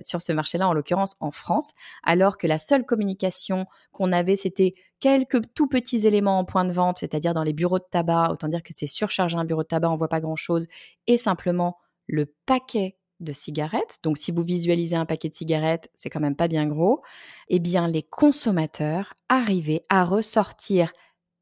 sur 0.01 0.21
ce 0.21 0.31
marché-là, 0.31 0.67
en 0.67 0.73
l'occurrence 0.73 1.15
en 1.21 1.31
France, 1.31 1.71
alors 2.03 2.37
que 2.37 2.45
la 2.45 2.59
seule 2.59 2.85
communication 2.85 3.65
qu'on 3.91 4.11
avait, 4.11 4.35
c'était 4.35 4.75
quelques 4.99 5.53
tout 5.53 5.67
petits 5.67 6.05
éléments 6.05 6.39
en 6.39 6.45
point 6.45 6.65
de 6.65 6.71
vente, 6.71 6.97
c'est-à-dire 6.97 7.33
dans 7.33 7.43
les 7.43 7.53
bureaux 7.53 7.79
de 7.79 7.85
tabac, 7.89 8.31
autant 8.31 8.47
dire 8.47 8.63
que 8.63 8.73
c'est 8.73 8.87
surchargé 8.87 9.37
un 9.37 9.45
bureau 9.45 9.63
de 9.63 9.67
tabac, 9.67 9.89
on 9.89 9.97
voit 9.97 10.09
pas 10.09 10.21
grand-chose, 10.21 10.67
et 11.07 11.17
simplement 11.17 11.77
le 12.07 12.33
paquet 12.45 12.97
de 13.19 13.33
cigarettes, 13.33 13.99
donc 14.01 14.17
si 14.17 14.31
vous 14.31 14.43
visualisez 14.43 14.95
un 14.95 15.05
paquet 15.05 15.29
de 15.29 15.33
cigarettes, 15.33 15.89
c'est 15.93 16.09
quand 16.09 16.21
même 16.21 16.35
pas 16.35 16.47
bien 16.47 16.65
gros, 16.65 17.01
eh 17.49 17.59
bien 17.59 17.87
les 17.87 18.03
consommateurs 18.03 19.13
arrivaient 19.27 19.85
à 19.89 20.05
ressortir 20.05 20.93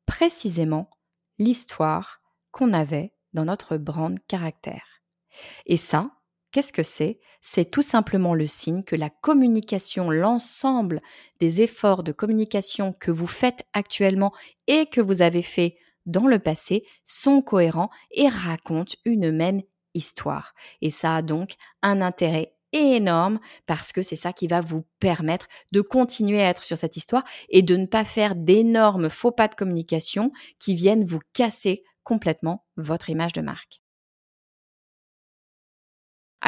précisément 0.06 0.90
l'histoire 1.38 2.20
qu'on 2.52 2.74
avait 2.74 3.14
dans 3.34 3.46
notre 3.46 3.78
brand 3.78 4.18
caractère. 4.28 5.04
Et 5.68 5.78
ça, 5.78 6.17
Qu'est-ce 6.58 6.74
que 6.74 6.82
c'est? 6.82 7.20
C'est 7.40 7.70
tout 7.70 7.84
simplement 7.84 8.34
le 8.34 8.48
signe 8.48 8.82
que 8.82 8.96
la 8.96 9.12
communication, 9.12 10.10
l'ensemble 10.10 11.04
des 11.40 11.62
efforts 11.62 12.02
de 12.02 12.12
communication 12.12 12.94
que 12.94 13.12
vous 13.12 13.28
faites 13.28 13.64
actuellement 13.74 14.34
et 14.66 14.88
que 14.88 15.00
vous 15.00 15.22
avez 15.22 15.44
fait 15.44 15.78
dans 16.08 16.26
le 16.26 16.40
passé 16.40 16.84
sont 17.06 17.44
cohérents 17.44 17.92
et 18.10 18.28
racontent 18.28 18.96
une 19.06 19.30
même 19.30 19.62
histoire. 19.94 20.56
Et 20.82 20.90
ça 20.90 21.18
a 21.18 21.22
donc 21.22 21.52
un 21.84 22.02
intérêt 22.02 22.56
énorme 22.74 23.40
parce 23.68 23.92
que 23.92 24.02
c'est 24.02 24.16
ça 24.16 24.34
qui 24.34 24.48
va 24.48 24.62
vous 24.62 24.84
permettre 25.00 25.48
de 25.74 25.82
continuer 25.82 26.42
à 26.42 26.50
être 26.50 26.64
sur 26.64 26.80
cette 26.80 26.98
histoire 26.98 27.24
et 27.50 27.62
de 27.62 27.78
ne 27.78 27.86
pas 27.86 28.04
faire 28.04 28.34
d'énormes 28.34 29.12
faux 29.12 29.32
pas 29.32 29.48
de 29.48 29.54
communication 29.54 30.32
qui 30.58 30.74
viennent 30.74 31.06
vous 31.06 31.22
casser 31.34 31.84
complètement 32.04 32.66
votre 32.78 33.12
image 33.12 33.34
de 33.34 33.42
marque. 33.42 33.80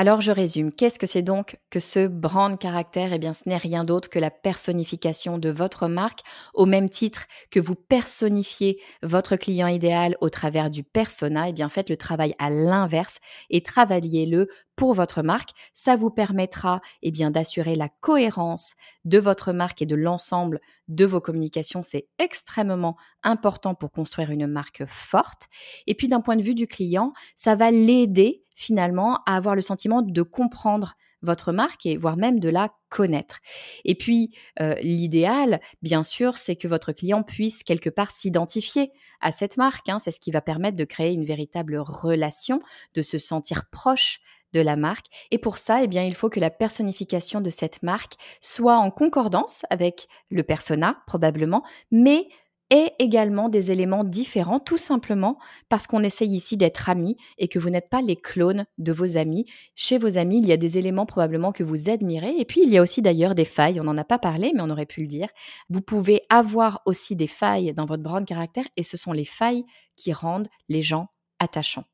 Alors 0.02 0.22
je 0.22 0.32
résume, 0.32 0.72
qu'est-ce 0.72 0.98
que 0.98 1.06
c'est 1.06 1.22
donc 1.22 1.60
que 1.70 1.82
ce 1.82 2.08
brand 2.08 2.58
caractère? 2.58 3.12
Eh 3.12 3.20
bien 3.20 3.34
ce 3.34 3.50
n'est 3.50 3.58
rien 3.58 3.84
d'autre 3.84 4.10
que 4.10 4.18
la 4.18 4.32
personnification 4.32 5.38
de 5.38 5.50
votre 5.50 5.90
marque 5.90 6.22
au 6.54 6.66
même 6.66 6.90
titre 6.90 7.26
que 7.52 7.60
vous 7.60 7.76
personnifiez 7.76 8.82
votre 9.04 9.36
client 9.36 9.68
idéal 9.68 10.16
au 10.22 10.30
travers 10.30 10.70
du 10.70 10.86
persona, 10.86 11.50
eh 11.50 11.52
bien 11.52 11.68
faites 11.68 11.90
le 11.90 11.98
travail 11.98 12.34
à 12.40 12.50
l'inverse 12.50 13.20
et 13.50 13.62
travaillez-le 13.62 14.48
pour 14.78 14.94
votre 14.94 15.22
marque. 15.22 15.50
Ça 15.74 15.98
vous 15.98 16.10
permettra 16.10 16.80
eh 17.02 17.12
bien 17.12 17.30
d'assurer 17.30 17.76
la 17.76 17.90
cohérence 17.90 18.76
de 19.04 19.18
votre 19.18 19.52
marque 19.52 19.82
et 19.82 19.86
de 19.86 19.98
l'ensemble 19.98 20.62
de 20.88 21.06
vos 21.06 21.20
communications. 21.20 21.84
C'est 21.84 22.08
extrêmement 22.20 22.96
important 23.22 23.76
pour 23.76 23.92
construire 23.92 24.32
une 24.32 24.48
marque 24.48 24.86
forte. 24.88 25.50
Et 25.88 25.94
puis 25.94 26.08
d'un 26.08 26.22
point 26.22 26.38
de 26.38 26.42
vue 26.42 26.56
du 26.56 26.68
client, 26.68 27.12
ça 27.36 27.56
va 27.56 27.70
l'aider 27.70 28.46
finalement 28.60 29.22
à 29.26 29.38
avoir 29.38 29.56
le 29.56 29.62
sentiment 29.62 30.02
de 30.02 30.22
comprendre 30.22 30.96
votre 31.22 31.54
marque 31.54 31.86
et 31.86 31.96
voire 31.96 32.18
même 32.18 32.40
de 32.40 32.50
la 32.50 32.74
connaître. 32.90 33.40
Et 33.86 33.96
puis, 33.96 34.36
euh, 34.60 34.76
l'idéal, 34.82 35.62
bien 35.82 36.04
sûr, 36.04 36.38
c'est 36.38 36.58
que 36.58 36.68
votre 36.68 36.92
client 36.92 37.24
puisse 37.24 37.64
quelque 37.64 37.90
part 37.90 38.12
s'identifier 38.12 38.92
à 39.22 39.32
cette 39.32 39.56
marque. 39.56 39.88
Hein. 39.88 40.00
C'est 40.00 40.12
ce 40.12 40.20
qui 40.20 40.32
va 40.32 40.42
permettre 40.42 40.76
de 40.76 40.84
créer 40.84 41.14
une 41.14 41.26
véritable 41.26 41.78
relation, 41.78 42.62
de 42.96 43.02
se 43.02 43.18
sentir 43.18 43.70
proche 43.70 44.20
de 44.52 44.60
la 44.60 44.76
marque. 44.76 45.06
Et 45.32 45.38
pour 45.38 45.58
ça, 45.58 45.82
eh 45.82 45.88
bien, 45.88 46.04
il 46.04 46.16
faut 46.16 46.30
que 46.30 46.40
la 46.40 46.50
personnification 46.50 47.40
de 47.40 47.50
cette 47.50 47.82
marque 47.82 48.16
soit 48.42 48.78
en 48.78 48.92
concordance 48.92 49.62
avec 49.70 50.08
le 50.32 50.44
persona, 50.44 51.02
probablement, 51.08 51.64
mais 51.92 52.28
et 52.72 52.92
également 53.00 53.50
des 53.50 53.72
éléments 53.72 54.04
différents, 54.04 54.60
tout 54.60 54.78
simplement 54.78 55.38
parce 55.70 55.88
qu'on 55.88 56.04
essaye 56.04 56.36
ici 56.36 56.56
d'être 56.56 56.90
amis 56.90 57.18
et 57.38 57.48
que 57.48 57.58
vous 57.58 57.70
n'êtes 57.70 57.90
pas 57.90 58.02
les 58.02 58.16
clones 58.16 58.66
de 58.78 58.92
vos 58.92 59.18
amis. 59.18 59.46
Chez 59.76 59.98
vos 59.98 60.18
amis, 60.18 60.40
il 60.40 60.48
y 60.48 60.52
a 60.52 60.58
des 60.58 60.78
éléments 60.78 61.06
probablement 61.06 61.52
que 61.52 61.64
vous 61.64 61.90
admirez, 61.90 62.34
et 62.38 62.46
puis 62.46 62.62
il 62.64 62.70
y 62.70 62.78
a 62.78 62.82
aussi 62.82 63.02
d'ailleurs 63.02 63.36
des 63.36 63.46
failles, 63.46 63.80
on 63.80 63.86
n'en 63.86 63.98
a 63.98 64.04
pas 64.04 64.20
parlé, 64.20 64.52
mais 64.54 64.62
on 64.62 64.70
aurait 64.70 64.86
pu 64.86 65.02
le 65.02 65.08
dire. 65.08 65.30
Vous 65.70 65.82
pouvez 65.82 66.22
avoir 66.30 66.82
aussi 66.86 67.16
des 67.16 67.28
failles 67.28 67.74
dans 67.74 67.86
votre 67.86 68.04
brand 68.04 68.26
caractère, 68.26 68.66
et 68.78 68.84
ce 68.84 68.98
sont 68.98 69.14
les 69.14 69.26
failles 69.26 69.66
qui 69.96 70.14
rendent 70.14 70.50
les 70.68 70.82
gens 70.82 71.08
attachants. 71.40 71.86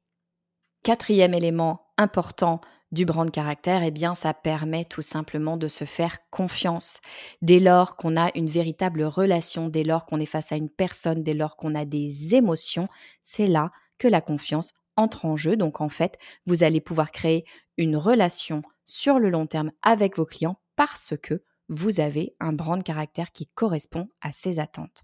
Quatrième 0.83 1.33
élément 1.33 1.87
important 1.97 2.61
du 2.95 3.05
brand 3.05 3.29
caractère, 3.29 3.83
eh 3.83 3.91
bien, 3.91 4.15
ça 4.15 4.33
permet 4.33 4.85
tout 4.85 5.03
simplement 5.03 5.57
de 5.57 5.67
se 5.67 5.85
faire 5.85 6.17
confiance. 6.31 7.01
Dès 7.43 7.59
lors 7.59 7.97
qu'on 7.97 8.15
a 8.15 8.31
une 8.33 8.49
véritable 8.49 9.03
relation, 9.03 9.69
dès 9.69 9.83
lors 9.83 10.07
qu'on 10.07 10.19
est 10.19 10.25
face 10.25 10.51
à 10.51 10.55
une 10.55 10.69
personne, 10.69 11.21
dès 11.21 11.35
lors 11.35 11.57
qu'on 11.57 11.75
a 11.75 11.85
des 11.85 12.33
émotions, 12.33 12.87
c'est 13.21 13.47
là 13.47 13.71
que 13.99 14.07
la 14.07 14.21
confiance 14.21 14.73
entre 14.97 15.25
en 15.25 15.35
jeu. 15.35 15.57
Donc, 15.57 15.81
en 15.81 15.89
fait, 15.89 16.17
vous 16.47 16.63
allez 16.63 16.81
pouvoir 16.81 17.11
créer 17.11 17.45
une 17.77 17.97
relation 17.97 18.63
sur 18.85 19.19
le 19.19 19.29
long 19.29 19.45
terme 19.45 19.71
avec 19.83 20.17
vos 20.17 20.25
clients 20.25 20.59
parce 20.75 21.13
que 21.21 21.43
vous 21.67 21.99
avez 21.99 22.35
un 22.39 22.53
brand 22.53 22.81
caractère 22.81 23.31
qui 23.31 23.47
correspond 23.47 24.07
à 24.21 24.31
ses 24.31 24.57
attentes. 24.59 25.03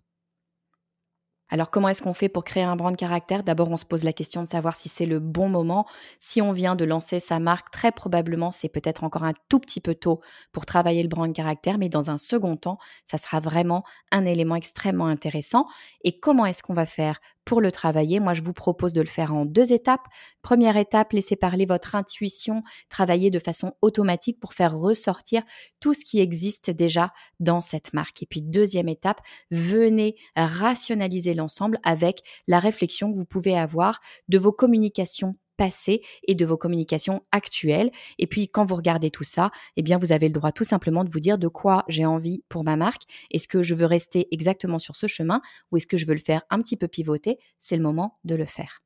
Alors 1.54 1.70
comment 1.70 1.90
est-ce 1.90 2.02
qu'on 2.02 2.14
fait 2.14 2.30
pour 2.30 2.46
créer 2.46 2.64
un 2.64 2.78
brand 2.78 2.96
caractère? 2.96 3.44
D'abord, 3.44 3.70
on 3.70 3.78
se 3.78 3.84
pose 3.84 4.06
la 4.06 4.14
question 4.14 4.42
de 4.42 4.48
savoir 4.48 4.78
si 4.78 4.88
c'est 4.88 5.06
le 5.06 5.20
bon 5.20 5.50
moment. 5.50 5.86
Si 6.18 6.42
on 6.42 6.54
vient 6.54 6.78
de 6.78 6.86
lancer 6.86 7.20
sa 7.20 7.40
marque, 7.40 7.72
très 7.72 7.92
probablement, 7.92 8.52
c'est 8.52 8.70
peut-être 8.70 9.04
encore 9.04 9.26
un 9.26 9.34
tout 9.50 9.60
petit 9.60 9.82
peu 9.82 9.94
tôt 9.94 10.22
pour 10.54 10.66
travailler 10.66 11.04
le 11.04 11.10
brand 11.10 11.32
caractère, 11.34 11.78
mais 11.78 11.90
dans 11.90 12.10
un 12.10 12.18
second 12.18 12.56
temps, 12.56 12.78
ça 13.04 13.18
sera 13.18 13.42
vraiment 13.42 13.84
un 14.12 14.26
élément 14.26 14.56
extrêmement 14.56 15.08
intéressant. 15.08 15.68
Et 16.06 16.20
comment 16.20 16.46
est-ce 16.46 16.64
qu'on 16.64 16.74
va 16.74 16.86
faire 16.86 17.20
pour 17.46 17.62
le 17.62 17.72
travailler, 17.72 18.20
moi 18.20 18.34
je 18.34 18.42
vous 18.42 18.54
propose 18.54 18.94
de 18.94 19.02
le 19.02 19.08
faire 19.08 19.34
en 19.34 19.46
deux 19.46 19.74
étapes. 19.74 20.06
Première 20.42 20.78
étape, 20.78 21.14
laissez 21.14 21.36
parler 21.36 21.66
votre 21.66 21.96
intuition, 21.96 22.64
travailler 22.90 23.30
de 23.30 23.40
façon 23.40 23.74
automatique 23.82 24.40
pour 24.40 24.54
faire 24.54 24.78
ressortir 24.78 25.44
tout 25.80 25.94
ce 25.94 26.06
qui 26.06 26.20
existe 26.20 26.70
déjà 26.70 27.12
dans 27.40 27.62
cette 27.62 27.94
marque. 27.94 28.24
Et 28.24 28.26
puis 28.26 28.42
deuxième 28.42 28.90
étape, 28.90 29.22
venez 29.50 30.16
rationaliser 30.36 31.34
l'ensemble 31.34 31.80
avec 31.84 32.22
la 32.48 32.60
réflexion 32.60 33.12
que 33.12 33.18
vous 33.18 33.26
pouvez 33.26 33.58
avoir 33.58 34.00
de 34.30 34.38
vos 34.38 34.52
communications 34.52 35.36
passées 35.62 36.02
et 36.28 36.34
de 36.34 36.44
vos 36.44 36.58
communications 36.58 37.22
actuelles. 37.32 37.92
Et 38.18 38.26
puis 38.26 38.50
quand 38.50 38.66
vous 38.66 38.76
regardez 38.76 39.12
tout 39.12 39.24
ça, 39.24 39.52
eh 39.78 39.84
bien 39.84 40.00
vous 40.00 40.12
avez 40.12 40.28
le 40.28 40.34
droit 40.34 40.52
tout 40.52 40.64
simplement 40.64 41.04
de 41.04 41.12
vous 41.12 41.20
dire 41.20 41.38
de 41.38 41.48
quoi 41.48 41.86
j'ai 41.88 42.04
envie 42.04 42.44
pour 42.50 42.64
ma 42.64 42.76
marque. 42.76 43.04
Est-ce 43.30 43.48
que 43.48 43.62
je 43.62 43.76
veux 43.76 43.86
rester 43.86 44.28
exactement 44.32 44.80
sur 44.80 44.96
ce 44.96 45.06
chemin 45.06 45.40
ou 45.72 45.78
est-ce 45.78 45.86
que 45.86 45.98
je 45.98 46.08
veux 46.08 46.16
le 46.16 46.20
faire 46.20 46.42
un 46.50 46.60
petit 46.64 46.78
peu 46.78 46.88
pivoter? 46.88 47.38
C'est 47.60 47.76
le 47.76 47.84
moment 47.84 48.18
de 48.24 48.34
le 48.34 48.46
faire. 48.46 48.82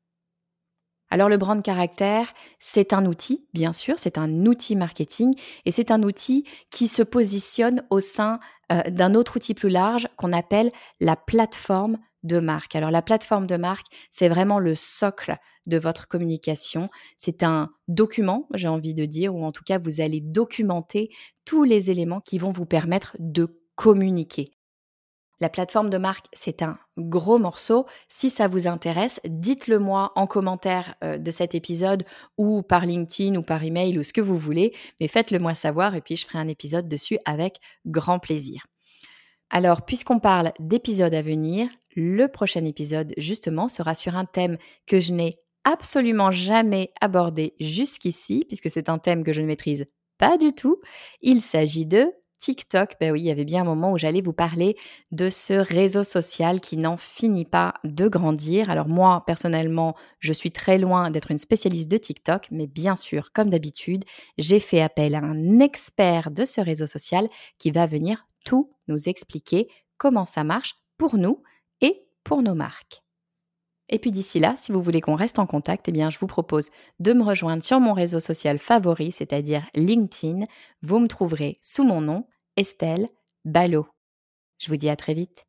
Alors 1.09 1.29
le 1.29 1.37
brand 1.37 1.63
caractère, 1.63 2.33
c'est 2.59 2.91
un 2.91 3.05
outil, 3.05 3.47
bien 3.53 3.71
sûr, 3.71 3.95
c'est 3.97 4.17
un 4.17 4.45
outil 4.45 4.75
marketing 4.75 5.33
et 5.63 5.71
c'est 5.71 5.91
un 5.91 6.03
outil 6.03 6.43
qui 6.71 6.89
se 6.89 7.03
positionne 7.03 7.85
au 7.89 8.01
sein 8.01 8.41
euh, 8.73 8.81
d'un 8.89 9.15
autre 9.15 9.37
outil 9.37 9.53
plus 9.53 9.69
large 9.69 10.09
qu'on 10.17 10.33
appelle 10.33 10.73
la 10.99 11.15
plateforme 11.15 11.99
de 12.25 12.39
marque. 12.39 12.75
Alors 12.75 12.91
la 12.91 13.01
plateforme 13.01 13.47
de 13.47 13.57
marque, 13.57 13.87
c'est 14.11 14.29
vraiment 14.29 14.59
le 14.59 14.75
socle 14.75 15.37
de 15.67 15.77
votre 15.77 16.07
communication. 16.07 16.89
C'est 17.17 17.43
un 17.43 17.69
document, 17.87 18.47
j'ai 18.53 18.67
envie 18.67 18.93
de 18.93 19.05
dire, 19.05 19.35
ou 19.35 19.45
en 19.45 19.51
tout 19.51 19.63
cas, 19.63 19.79
vous 19.79 20.01
allez 20.01 20.21
documenter 20.21 21.09
tous 21.45 21.63
les 21.63 21.89
éléments 21.91 22.21
qui 22.21 22.37
vont 22.37 22.51
vous 22.51 22.65
permettre 22.65 23.15
de 23.19 23.59
communiquer. 23.75 24.51
La 25.41 25.49
plateforme 25.49 25.89
de 25.89 25.97
marque, 25.97 26.27
c'est 26.33 26.61
un 26.61 26.77
gros 26.97 27.37
morceau. 27.37 27.85
Si 28.07 28.29
ça 28.29 28.47
vous 28.47 28.67
intéresse, 28.67 29.19
dites-le 29.25 29.79
moi 29.79 30.13
en 30.15 30.27
commentaire 30.27 30.95
euh, 31.03 31.17
de 31.17 31.29
cet 31.29 31.55
épisode 31.55 32.05
ou 32.37 32.61
par 32.61 32.85
LinkedIn 32.85 33.35
ou 33.35 33.41
par 33.41 33.61
email 33.63 33.99
ou 33.99 34.03
ce 34.03 34.13
que 34.13 34.21
vous 34.21 34.37
voulez, 34.37 34.73
mais 35.01 35.09
faites-le 35.09 35.39
moi 35.39 35.53
savoir 35.53 35.95
et 35.95 36.01
puis 36.01 36.15
je 36.15 36.25
ferai 36.25 36.39
un 36.39 36.47
épisode 36.47 36.87
dessus 36.87 37.19
avec 37.25 37.57
grand 37.85 38.19
plaisir. 38.19 38.65
Alors, 39.49 39.85
puisqu'on 39.85 40.19
parle 40.19 40.53
d'épisodes 40.59 41.13
à 41.13 41.21
venir, 41.21 41.69
le 41.95 42.27
prochain 42.27 42.65
épisode, 42.65 43.13
justement, 43.17 43.69
sera 43.69 43.95
sur 43.95 44.15
un 44.15 44.25
thème 44.25 44.57
que 44.85 44.99
je 44.99 45.13
n'ai 45.13 45.39
absolument 45.63 46.31
jamais 46.31 46.91
abordé 47.01 47.55
jusqu'ici, 47.59 48.45
puisque 48.47 48.69
c'est 48.69 48.89
un 48.89 48.99
thème 48.99 49.23
que 49.23 49.33
je 49.33 49.41
ne 49.41 49.47
maîtrise 49.47 49.85
pas 50.17 50.37
du 50.37 50.53
tout. 50.53 50.79
Il 51.21 51.41
s'agit 51.41 51.85
de 51.85 52.05
TikTok. 52.37 52.95
Ben 52.99 53.11
oui, 53.11 53.21
il 53.21 53.25
y 53.25 53.31
avait 53.31 53.45
bien 53.45 53.61
un 53.61 53.65
moment 53.65 53.91
où 53.91 53.97
j'allais 53.97 54.21
vous 54.21 54.33
parler 54.33 54.75
de 55.11 55.29
ce 55.29 55.53
réseau 55.53 56.03
social 56.03 56.61
qui 56.61 56.77
n'en 56.77 56.97
finit 56.97 57.45
pas 57.45 57.73
de 57.83 58.07
grandir. 58.07 58.69
Alors 58.69 58.87
moi, 58.87 59.23
personnellement, 59.25 59.95
je 60.19 60.33
suis 60.33 60.51
très 60.51 60.77
loin 60.77 61.09
d'être 61.09 61.31
une 61.31 61.37
spécialiste 61.37 61.89
de 61.89 61.97
TikTok, 61.97 62.47
mais 62.51 62.67
bien 62.67 62.95
sûr, 62.95 63.31
comme 63.31 63.49
d'habitude, 63.49 64.03
j'ai 64.37 64.59
fait 64.59 64.81
appel 64.81 65.15
à 65.15 65.19
un 65.19 65.59
expert 65.59 66.29
de 66.31 66.45
ce 66.45 66.61
réseau 66.61 66.85
social 66.85 67.27
qui 67.57 67.71
va 67.71 67.85
venir 67.85 68.27
tout 68.45 68.71
nous 68.87 69.09
expliquer 69.09 69.67
comment 69.97 70.25
ça 70.25 70.43
marche 70.43 70.75
pour 70.97 71.17
nous 71.17 71.41
pour 72.25 72.41
nos 72.41 72.55
marques. 72.55 73.01
Et 73.87 73.99
puis 73.99 74.11
d'ici 74.11 74.39
là, 74.39 74.55
si 74.57 74.71
vous 74.71 74.81
voulez 74.81 74.99
qu'on 74.99 75.15
reste 75.15 75.39
en 75.39 75.45
contact, 75.45 75.87
eh 75.87 75.91
bien 75.91 76.09
je 76.09 76.19
vous 76.19 76.27
propose 76.27 76.71
de 76.99 77.13
me 77.13 77.23
rejoindre 77.23 77.63
sur 77.63 77.79
mon 77.79 77.93
réseau 77.93 78.19
social 78.19 78.57
favori, 78.57 79.11
c'est-à-dire 79.11 79.69
LinkedIn. 79.75 80.45
Vous 80.81 80.99
me 80.99 81.07
trouverez 81.07 81.53
sous 81.61 81.83
mon 81.83 82.01
nom, 82.01 82.27
Estelle 82.57 83.07
Ballot. 83.45 83.87
Je 84.57 84.69
vous 84.69 84.77
dis 84.77 84.89
à 84.89 84.95
très 84.95 85.13
vite. 85.13 85.45